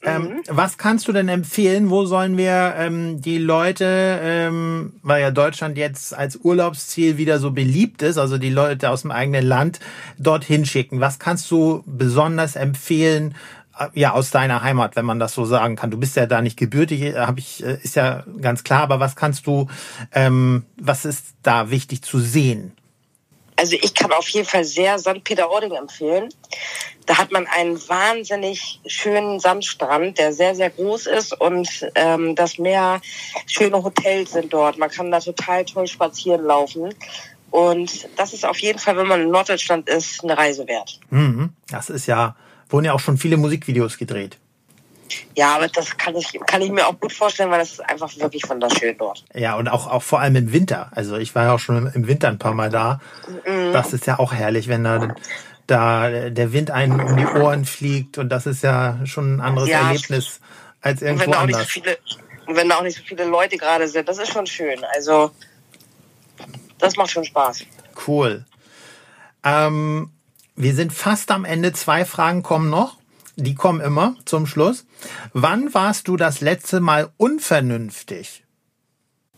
Ähm, 0.03 0.23
mhm. 0.23 0.41
Was 0.47 0.77
kannst 0.77 1.07
du 1.07 1.11
denn 1.11 1.29
empfehlen? 1.29 1.89
Wo 1.89 2.05
sollen 2.05 2.37
wir 2.37 2.73
ähm, 2.77 3.21
die 3.21 3.37
Leute, 3.37 4.19
ähm, 4.23 4.93
weil 5.03 5.21
ja 5.21 5.31
Deutschland 5.31 5.77
jetzt 5.77 6.15
als 6.15 6.37
Urlaubsziel 6.37 7.17
wieder 7.17 7.39
so 7.39 7.51
beliebt 7.51 8.01
ist, 8.01 8.17
also 8.17 8.37
die 8.37 8.49
Leute 8.49 8.89
aus 8.89 9.03
dem 9.03 9.11
eigenen 9.11 9.45
Land 9.45 9.79
dorthin 10.17 10.65
schicken? 10.65 11.01
Was 11.01 11.19
kannst 11.19 11.51
du 11.51 11.83
besonders 11.85 12.55
empfehlen? 12.55 13.35
Äh, 13.77 13.87
ja, 13.93 14.13
aus 14.13 14.31
deiner 14.31 14.63
Heimat, 14.63 14.95
wenn 14.95 15.05
man 15.05 15.19
das 15.19 15.33
so 15.33 15.45
sagen 15.45 15.75
kann. 15.75 15.91
Du 15.91 15.97
bist 15.97 16.15
ja 16.15 16.25
da 16.25 16.41
nicht 16.41 16.57
gebürtig, 16.57 17.01
äh, 17.01 17.15
habe 17.15 17.39
ich, 17.39 17.63
äh, 17.63 17.77
ist 17.83 17.95
ja 17.95 18.23
ganz 18.41 18.63
klar. 18.63 18.81
Aber 18.81 18.99
was 18.99 19.15
kannst 19.15 19.45
du, 19.47 19.67
ähm, 20.13 20.65
was 20.79 21.05
ist 21.05 21.35
da 21.43 21.69
wichtig 21.69 22.01
zu 22.01 22.19
sehen? 22.19 22.73
Also 23.61 23.77
ich 23.79 23.93
kann 23.93 24.11
auf 24.11 24.27
jeden 24.29 24.47
Fall 24.47 24.63
sehr 24.63 24.97
St. 24.97 25.23
Peter-Ording 25.23 25.73
empfehlen. 25.73 26.29
Da 27.05 27.19
hat 27.19 27.31
man 27.31 27.45
einen 27.45 27.77
wahnsinnig 27.87 28.79
schönen 28.87 29.39
Sandstrand, 29.39 30.17
der 30.17 30.33
sehr, 30.33 30.55
sehr 30.55 30.71
groß 30.71 31.05
ist 31.05 31.39
und 31.39 31.69
ähm, 31.93 32.35
das 32.35 32.57
Meer, 32.57 33.01
schöne 33.45 33.83
Hotels 33.83 34.31
sind 34.31 34.51
dort. 34.51 34.79
Man 34.79 34.89
kann 34.89 35.11
da 35.11 35.19
total 35.19 35.63
toll 35.63 35.85
spazieren 35.85 36.43
laufen. 36.43 36.95
Und 37.51 38.09
das 38.15 38.33
ist 38.33 38.47
auf 38.47 38.57
jeden 38.57 38.79
Fall, 38.79 38.97
wenn 38.97 39.05
man 39.05 39.21
in 39.21 39.29
Norddeutschland 39.29 39.87
ist, 39.87 40.23
eine 40.23 40.35
Reise 40.35 40.67
wert. 40.67 40.99
Mhm. 41.11 41.51
Das 41.69 41.91
ist 41.91 42.07
ja, 42.07 42.35
wurden 42.67 42.85
ja 42.85 42.93
auch 42.93 42.99
schon 42.99 43.19
viele 43.19 43.37
Musikvideos 43.37 43.99
gedreht. 43.99 44.39
Ja, 45.35 45.55
aber 45.55 45.67
das 45.67 45.97
kann 45.97 46.15
ich, 46.15 46.39
kann 46.47 46.61
ich 46.61 46.71
mir 46.71 46.87
auch 46.87 46.99
gut 46.99 47.13
vorstellen, 47.13 47.49
weil 47.51 47.59
das 47.59 47.73
ist 47.73 47.89
einfach 47.89 48.09
wirklich 48.17 48.47
wunderschön 48.49 48.97
dort. 48.97 49.23
Ja, 49.33 49.55
und 49.55 49.67
auch, 49.67 49.87
auch 49.87 50.03
vor 50.03 50.19
allem 50.19 50.35
im 50.35 50.53
Winter. 50.53 50.91
Also 50.93 51.17
ich 51.17 51.33
war 51.35 51.45
ja 51.45 51.53
auch 51.53 51.59
schon 51.59 51.91
im 51.93 52.07
Winter 52.07 52.27
ein 52.27 52.39
paar 52.39 52.53
Mal 52.53 52.69
da. 52.69 52.99
Mhm. 53.45 53.73
Das 53.73 53.93
ist 53.93 54.07
ja 54.07 54.19
auch 54.19 54.33
herrlich, 54.33 54.67
wenn 54.67 54.83
da, 54.83 55.15
da 55.67 56.29
der 56.29 56.53
Wind 56.53 56.71
einen 56.71 56.99
um 56.99 57.17
die 57.17 57.25
Ohren 57.25 57.65
fliegt 57.65 58.17
und 58.17 58.29
das 58.29 58.45
ist 58.45 58.63
ja 58.63 58.99
schon 59.05 59.37
ein 59.37 59.41
anderes 59.41 59.69
ja. 59.69 59.87
Erlebnis 59.87 60.39
als 60.81 61.01
irgendwo 61.01 61.27
wenn 61.27 61.33
anders. 61.33 61.61
So 61.61 61.67
viele, 61.67 61.97
wenn 62.47 62.69
da 62.69 62.77
auch 62.77 62.83
nicht 62.83 62.97
so 62.97 63.03
viele 63.03 63.25
Leute 63.25 63.57
gerade 63.57 63.87
sind, 63.87 64.07
das 64.07 64.17
ist 64.17 64.31
schon 64.31 64.47
schön. 64.47 64.83
Also 64.93 65.31
das 66.79 66.95
macht 66.95 67.11
schon 67.11 67.23
Spaß. 67.25 67.63
Cool. 68.07 68.45
Ähm, 69.43 70.11
wir 70.55 70.73
sind 70.73 70.93
fast 70.93 71.31
am 71.31 71.45
Ende. 71.45 71.73
Zwei 71.73 72.05
Fragen 72.05 72.43
kommen 72.43 72.69
noch 72.69 73.00
die 73.35 73.55
kommen 73.55 73.81
immer 73.81 74.15
zum 74.25 74.45
Schluss. 74.45 74.85
Wann 75.33 75.73
warst 75.73 76.07
du 76.07 76.17
das 76.17 76.41
letzte 76.41 76.79
Mal 76.79 77.11
unvernünftig? 77.17 78.43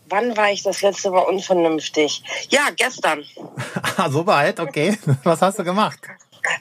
Wann 0.08 0.36
war 0.36 0.50
ich 0.50 0.62
das 0.62 0.82
letzte 0.82 1.10
Mal 1.10 1.22
unvernünftig? 1.22 2.22
Ja, 2.50 2.68
gestern. 2.76 3.24
ah, 3.96 4.10
so 4.10 4.26
weit, 4.26 4.60
okay. 4.60 4.98
Was 5.24 5.42
hast 5.42 5.58
du 5.58 5.64
gemacht? 5.64 5.98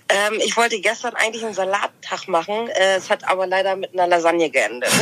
Ähm, 0.07 0.39
ich 0.43 0.55
wollte 0.55 0.79
gestern 0.79 1.13
eigentlich 1.15 1.43
einen 1.43 1.53
Salattag 1.53 2.27
machen. 2.27 2.69
Äh, 2.69 2.95
es 2.95 3.09
hat 3.09 3.27
aber 3.27 3.47
leider 3.47 3.75
mit 3.75 3.93
einer 3.93 4.07
Lasagne 4.07 4.49
geendet. 4.49 4.89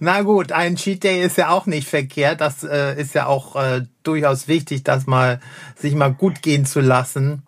Na 0.00 0.22
gut, 0.22 0.52
ein 0.52 0.76
Cheat 0.76 1.02
Day 1.02 1.24
ist 1.24 1.36
ja 1.36 1.48
auch 1.48 1.66
nicht 1.66 1.88
verkehrt. 1.88 2.40
Das 2.40 2.62
äh, 2.62 3.00
ist 3.00 3.14
ja 3.14 3.26
auch 3.26 3.56
äh, 3.56 3.82
durchaus 4.02 4.48
wichtig, 4.48 4.84
das 4.84 5.06
mal 5.06 5.40
sich 5.76 5.94
mal 5.94 6.12
gut 6.12 6.42
gehen 6.42 6.66
zu 6.66 6.80
lassen. 6.80 7.42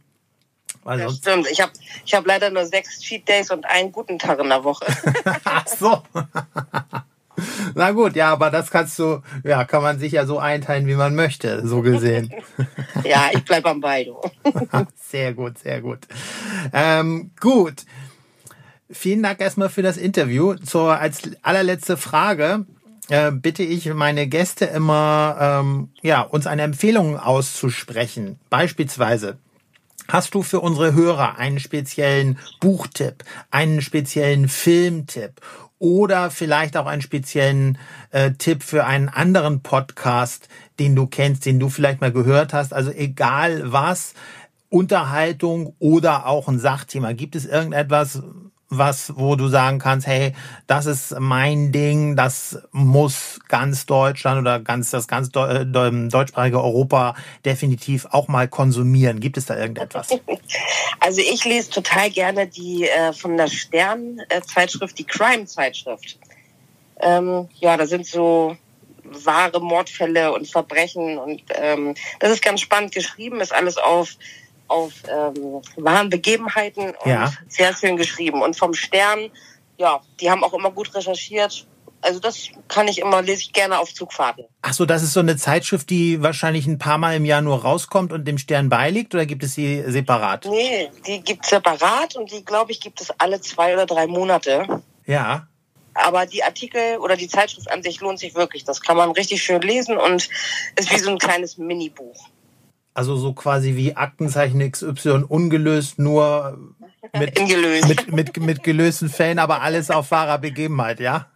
Also 0.84 1.04
das 1.04 1.16
stimmt. 1.16 1.46
Ich 1.50 1.60
habe 1.60 1.72
ich 2.04 2.14
hab 2.14 2.26
leider 2.26 2.50
nur 2.50 2.64
sechs 2.64 3.00
Cheat 3.00 3.28
Days 3.28 3.50
und 3.50 3.64
einen 3.66 3.92
guten 3.92 4.18
Tag 4.18 4.38
in 4.38 4.48
der 4.48 4.64
Woche. 4.64 4.86
Ach 5.44 5.66
so. 5.66 6.02
Na 7.74 7.92
gut, 7.92 8.16
ja, 8.16 8.32
aber 8.32 8.50
das 8.50 8.70
kannst 8.70 8.98
du, 8.98 9.22
ja, 9.44 9.64
kann 9.64 9.82
man 9.82 9.98
sich 9.98 10.12
ja 10.12 10.26
so 10.26 10.38
einteilen, 10.38 10.86
wie 10.86 10.94
man 10.94 11.14
möchte, 11.14 11.66
so 11.66 11.80
gesehen. 11.80 12.32
ja, 13.04 13.30
ich 13.32 13.44
bleib 13.44 13.64
am 13.66 13.80
Ball, 13.80 14.06
sehr 14.94 15.32
gut, 15.32 15.58
sehr 15.58 15.80
gut. 15.80 16.00
Ähm, 16.72 17.30
gut. 17.40 17.84
Vielen 18.90 19.22
Dank 19.22 19.40
erstmal 19.40 19.68
für 19.68 19.82
das 19.82 19.96
Interview. 19.96 20.54
Zur 20.54 20.98
als 20.98 21.22
allerletzte 21.42 21.96
Frage 21.96 22.66
äh, 23.08 23.30
bitte 23.30 23.62
ich 23.62 23.92
meine 23.92 24.26
Gäste 24.26 24.64
immer, 24.64 25.36
ähm, 25.40 25.90
ja, 26.02 26.22
uns 26.22 26.46
eine 26.46 26.62
Empfehlung 26.62 27.18
auszusprechen. 27.18 28.38
Beispielsweise 28.50 29.38
Hast 30.12 30.34
du 30.34 30.42
für 30.42 30.58
unsere 30.58 30.92
Hörer 30.92 31.38
einen 31.38 31.60
speziellen 31.60 32.36
Buchtipp, 32.58 33.22
einen 33.52 33.80
speziellen 33.80 34.48
Filmtipp 34.48 35.40
oder 35.78 36.32
vielleicht 36.32 36.76
auch 36.76 36.86
einen 36.86 37.00
speziellen 37.00 37.78
äh, 38.10 38.32
Tipp 38.32 38.64
für 38.64 38.86
einen 38.86 39.08
anderen 39.08 39.62
Podcast, 39.62 40.48
den 40.80 40.96
du 40.96 41.06
kennst, 41.06 41.46
den 41.46 41.60
du 41.60 41.68
vielleicht 41.68 42.00
mal 42.00 42.10
gehört 42.10 42.52
hast? 42.52 42.74
Also 42.74 42.90
egal 42.90 43.70
was, 43.70 44.14
Unterhaltung 44.68 45.76
oder 45.78 46.26
auch 46.26 46.48
ein 46.48 46.58
Sachthema. 46.58 47.12
Gibt 47.12 47.36
es 47.36 47.46
irgendetwas, 47.46 48.20
was, 48.70 49.12
wo 49.16 49.34
du 49.34 49.48
sagen 49.48 49.80
kannst, 49.80 50.06
hey, 50.06 50.32
das 50.68 50.86
ist 50.86 51.18
mein 51.18 51.72
Ding, 51.72 52.14
das 52.14 52.58
muss 52.70 53.40
ganz 53.48 53.84
Deutschland 53.84 54.40
oder 54.40 54.60
ganz 54.60 54.90
das 54.90 55.08
ganz 55.08 55.30
äh, 55.34 55.66
deutschsprachige 55.66 56.62
Europa 56.62 57.16
definitiv 57.44 58.06
auch 58.10 58.28
mal 58.28 58.46
konsumieren. 58.46 59.18
Gibt 59.20 59.36
es 59.36 59.46
da 59.46 59.56
irgendetwas? 59.56 60.08
Also 61.02 61.22
ich 61.22 61.46
lese 61.46 61.70
total 61.70 62.10
gerne 62.10 62.46
die 62.46 62.86
äh, 62.86 63.14
von 63.14 63.38
der 63.38 63.48
Stern-Zeitschrift, 63.48 64.98
die 64.98 65.04
Crime-Zeitschrift. 65.04 66.18
Ähm, 67.00 67.48
ja, 67.58 67.78
da 67.78 67.86
sind 67.86 68.06
so 68.06 68.54
wahre 69.02 69.60
Mordfälle 69.60 70.32
und 70.32 70.46
Verbrechen 70.46 71.18
und 71.18 71.42
ähm, 71.54 71.94
das 72.18 72.32
ist 72.32 72.42
ganz 72.42 72.60
spannend 72.60 72.92
geschrieben, 72.92 73.40
ist 73.40 73.54
alles 73.54 73.78
auf 73.78 74.16
auf 74.70 74.92
ähm, 75.08 75.60
wahren 75.76 76.08
Begebenheiten 76.10 76.94
und 77.04 77.10
Ja. 77.10 77.32
sehr 77.48 77.74
schön 77.74 77.96
geschrieben. 77.96 78.42
Und 78.42 78.56
vom 78.56 78.74
Stern, 78.74 79.30
ja, 79.78 80.00
die 80.20 80.30
haben 80.30 80.44
auch 80.44 80.52
immer 80.54 80.70
gut 80.70 80.94
recherchiert. 80.94 81.66
Also 82.02 82.18
das 82.18 82.48
kann 82.68 82.88
ich 82.88 82.98
immer, 82.98 83.20
lese 83.20 83.42
ich 83.42 83.52
gerne 83.52 83.78
auf 83.78 83.92
Zugfahrten. 83.92 84.46
Ach 84.62 84.72
so, 84.72 84.86
das 84.86 85.02
ist 85.02 85.12
so 85.12 85.20
eine 85.20 85.36
Zeitschrift, 85.36 85.90
die 85.90 86.22
wahrscheinlich 86.22 86.66
ein 86.66 86.78
paar 86.78 86.96
Mal 86.96 87.16
im 87.16 87.26
Jahr 87.26 87.42
nur 87.42 87.60
rauskommt 87.62 88.10
und 88.12 88.26
dem 88.26 88.38
Stern 88.38 88.70
beiliegt 88.70 89.14
oder 89.14 89.26
gibt 89.26 89.42
es 89.42 89.54
sie 89.54 89.82
separat? 89.86 90.46
Nee, 90.48 90.90
die 91.06 91.20
gibt's 91.20 91.50
separat 91.50 92.16
und 92.16 92.30
die, 92.30 92.42
glaube 92.42 92.72
ich, 92.72 92.80
gibt 92.80 93.02
es 93.02 93.10
alle 93.18 93.40
zwei 93.42 93.74
oder 93.74 93.84
drei 93.84 94.06
Monate. 94.06 94.82
Ja. 95.04 95.46
Aber 95.92 96.24
die 96.24 96.42
Artikel 96.42 96.96
oder 96.98 97.16
die 97.16 97.28
Zeitschrift 97.28 97.70
an 97.70 97.82
sich 97.82 98.00
lohnt 98.00 98.18
sich 98.18 98.34
wirklich. 98.34 98.64
Das 98.64 98.80
kann 98.80 98.96
man 98.96 99.10
richtig 99.10 99.42
schön 99.42 99.60
lesen 99.60 99.98
und 99.98 100.28
ist 100.76 100.90
wie 100.90 100.98
so 100.98 101.10
ein 101.10 101.18
kleines 101.18 101.58
Minibuch. 101.58 102.28
Also 102.94 103.16
so 103.16 103.32
quasi 103.32 103.76
wie 103.76 103.96
Aktenzeichen 103.96 104.68
XY 104.70 105.24
ungelöst, 105.28 105.98
nur 105.98 106.58
mit, 107.18 107.38
mit, 107.88 108.12
mit, 108.12 108.36
mit 108.40 108.62
gelösten 108.64 109.08
Fällen, 109.08 109.38
aber 109.38 109.62
alles 109.62 109.90
auf 109.90 110.10
wahrer 110.10 110.38
Begebenheit, 110.38 111.00
ja? 111.00 111.26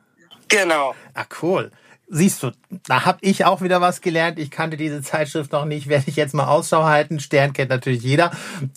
Genau. 0.49 0.95
Ah, 1.15 1.25
cool. 1.43 1.71
Siehst 2.09 2.43
du, 2.43 2.51
da 2.87 3.07
habe 3.07 3.19
ich 3.23 3.45
auch 3.47 3.63
wieder 3.63 3.81
was 3.81 4.01
gelernt. 4.03 4.39
Ich 4.39 4.51
kannte 4.51 4.77
diese 4.77 5.01
Zeitschrift 5.01 5.53
noch 5.53 5.65
nicht, 5.65 5.89
werde 5.89 6.05
ich 6.07 6.17
jetzt 6.17 6.35
mal 6.35 6.47
Ausschau 6.47 6.85
halten. 6.85 7.19
Stern 7.19 7.55
kennt 7.55 7.71
natürlich 7.71 8.03
jeder, 8.03 8.31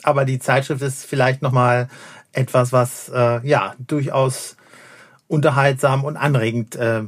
aber 0.03 0.23
die 0.23 0.39
Zeitschrift 0.39 0.81
ist 0.81 1.05
vielleicht 1.05 1.41
noch 1.41 1.51
mal 1.51 1.89
etwas, 2.31 2.71
was 2.71 3.09
äh, 3.09 3.45
ja 3.45 3.75
durchaus 3.79 4.55
unterhaltsam 5.27 6.05
und 6.05 6.15
anregend 6.15 6.75
äh, 6.77 7.03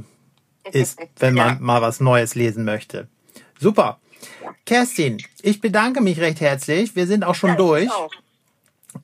ist, 0.71 0.99
wenn 1.19 1.36
man 1.36 1.47
Ja. 1.55 1.58
mal 1.62 1.82
was 1.82 1.99
Neues 2.01 2.36
lesen 2.36 2.65
möchte. 2.65 3.08
Super. 3.60 3.99
Kerstin, 4.65 5.17
ich 5.41 5.62
bedanke 5.62 6.01
mich 6.01 6.19
recht 6.19 6.41
herzlich. 6.41 6.95
Wir 6.95 7.08
sind 7.08 7.23
auch 7.23 7.36
schon 7.36 7.55
durch. 7.58 7.86
Ich 7.86 7.91
auch. 7.91 8.12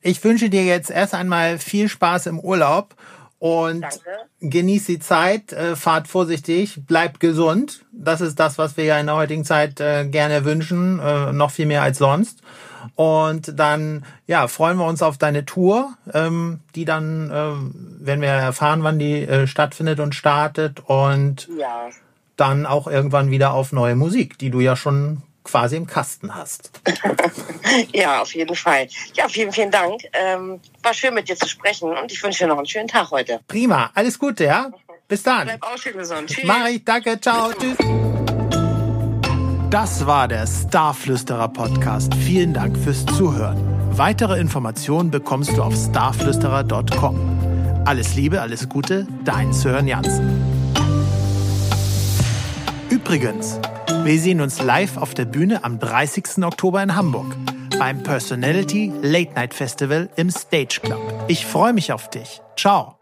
Ich 0.02 0.22
wünsche 0.24 0.50
dir 0.50 0.64
jetzt 0.64 0.90
erst 0.90 1.14
einmal 1.14 1.58
viel 1.58 1.88
Spaß 1.88 2.26
im 2.26 2.40
Urlaub 2.40 2.94
und 3.38 3.82
Danke. 3.82 3.98
genieß 4.40 4.86
die 4.86 4.98
Zeit, 4.98 5.52
äh, 5.52 5.76
fahrt 5.76 6.08
vorsichtig, 6.08 6.80
bleibt 6.86 7.20
gesund. 7.20 7.84
Das 7.92 8.20
ist 8.20 8.40
das, 8.40 8.58
was 8.58 8.76
wir 8.76 8.84
ja 8.84 8.98
in 8.98 9.06
der 9.06 9.16
heutigen 9.16 9.44
Zeit 9.44 9.80
äh, 9.80 10.06
gerne 10.06 10.44
wünschen, 10.44 10.98
äh, 10.98 11.32
noch 11.32 11.50
viel 11.50 11.66
mehr 11.66 11.82
als 11.82 11.98
sonst. 11.98 12.40
Und 12.94 13.58
dann 13.58 14.04
ja, 14.26 14.48
freuen 14.48 14.78
wir 14.78 14.86
uns 14.86 15.02
auf 15.02 15.18
deine 15.18 15.44
Tour, 15.44 15.94
ähm, 16.14 16.60
die 16.74 16.84
dann, 16.84 17.30
ähm, 17.32 17.74
wenn 18.00 18.20
wir 18.20 18.28
erfahren, 18.28 18.82
wann 18.82 18.98
die 18.98 19.22
äh, 19.22 19.46
stattfindet 19.46 20.00
und 20.00 20.14
startet 20.14 20.80
und 20.86 21.48
Ja. 21.58 21.88
Dann 22.36 22.66
auch 22.66 22.86
irgendwann 22.86 23.30
wieder 23.30 23.52
auf 23.52 23.72
neue 23.72 23.96
Musik, 23.96 24.38
die 24.38 24.50
du 24.50 24.60
ja 24.60 24.76
schon 24.76 25.22
quasi 25.46 25.76
im 25.76 25.86
Kasten 25.86 26.34
hast. 26.34 26.70
Ja, 27.92 28.22
auf 28.22 28.32
jeden 28.34 28.54
Fall. 28.54 28.86
Ja, 29.14 29.28
vielen, 29.28 29.52
vielen 29.52 29.72
Dank. 29.72 30.00
Ähm, 30.12 30.60
war 30.82 30.94
schön 30.94 31.14
mit 31.14 31.28
dir 31.28 31.36
zu 31.36 31.48
sprechen 31.48 31.90
und 31.90 32.12
ich 32.12 32.22
wünsche 32.22 32.44
dir 32.44 32.48
noch 32.48 32.58
einen 32.58 32.66
schönen 32.66 32.86
Tag 32.86 33.10
heute. 33.10 33.40
Prima, 33.48 33.90
alles 33.92 34.18
Gute, 34.18 34.44
ja? 34.44 34.70
Bis 35.08 35.24
dann. 35.24 35.46
Bleib 35.46 35.62
auch 35.62 35.76
schön 35.76 35.98
gesund. 35.98 36.30
Tschüss. 36.30 36.44
Mach 36.44 36.68
ich, 36.68 36.84
danke, 36.84 37.20
ciao, 37.20 37.50
tschüss. 37.52 37.76
Das 39.70 40.06
war 40.06 40.28
der 40.28 40.46
Starflüsterer 40.46 41.48
Podcast. 41.48 42.14
Vielen 42.14 42.54
Dank 42.54 42.78
fürs 42.78 43.04
Zuhören. 43.04 43.60
Weitere 43.90 44.38
Informationen 44.38 45.10
bekommst 45.10 45.56
du 45.56 45.62
auf 45.62 45.74
starflüsterer.com. 45.74 47.82
Alles 47.84 48.14
Liebe, 48.14 48.40
alles 48.40 48.68
Gute, 48.68 49.08
dein 49.24 49.52
Sören 49.52 49.88
Jansen. 49.88 50.35
Übrigens, 53.06 53.60
wir 54.02 54.18
sehen 54.18 54.40
uns 54.40 54.60
live 54.60 54.96
auf 54.96 55.14
der 55.14 55.26
Bühne 55.26 55.62
am 55.62 55.78
30. 55.78 56.42
Oktober 56.44 56.82
in 56.82 56.96
Hamburg 56.96 57.36
beim 57.78 58.02
Personality 58.02 58.92
Late 59.00 59.32
Night 59.34 59.54
Festival 59.54 60.10
im 60.16 60.28
Stage 60.28 60.80
Club. 60.82 61.00
Ich 61.28 61.46
freue 61.46 61.72
mich 61.72 61.92
auf 61.92 62.10
dich. 62.10 62.40
Ciao. 62.56 62.95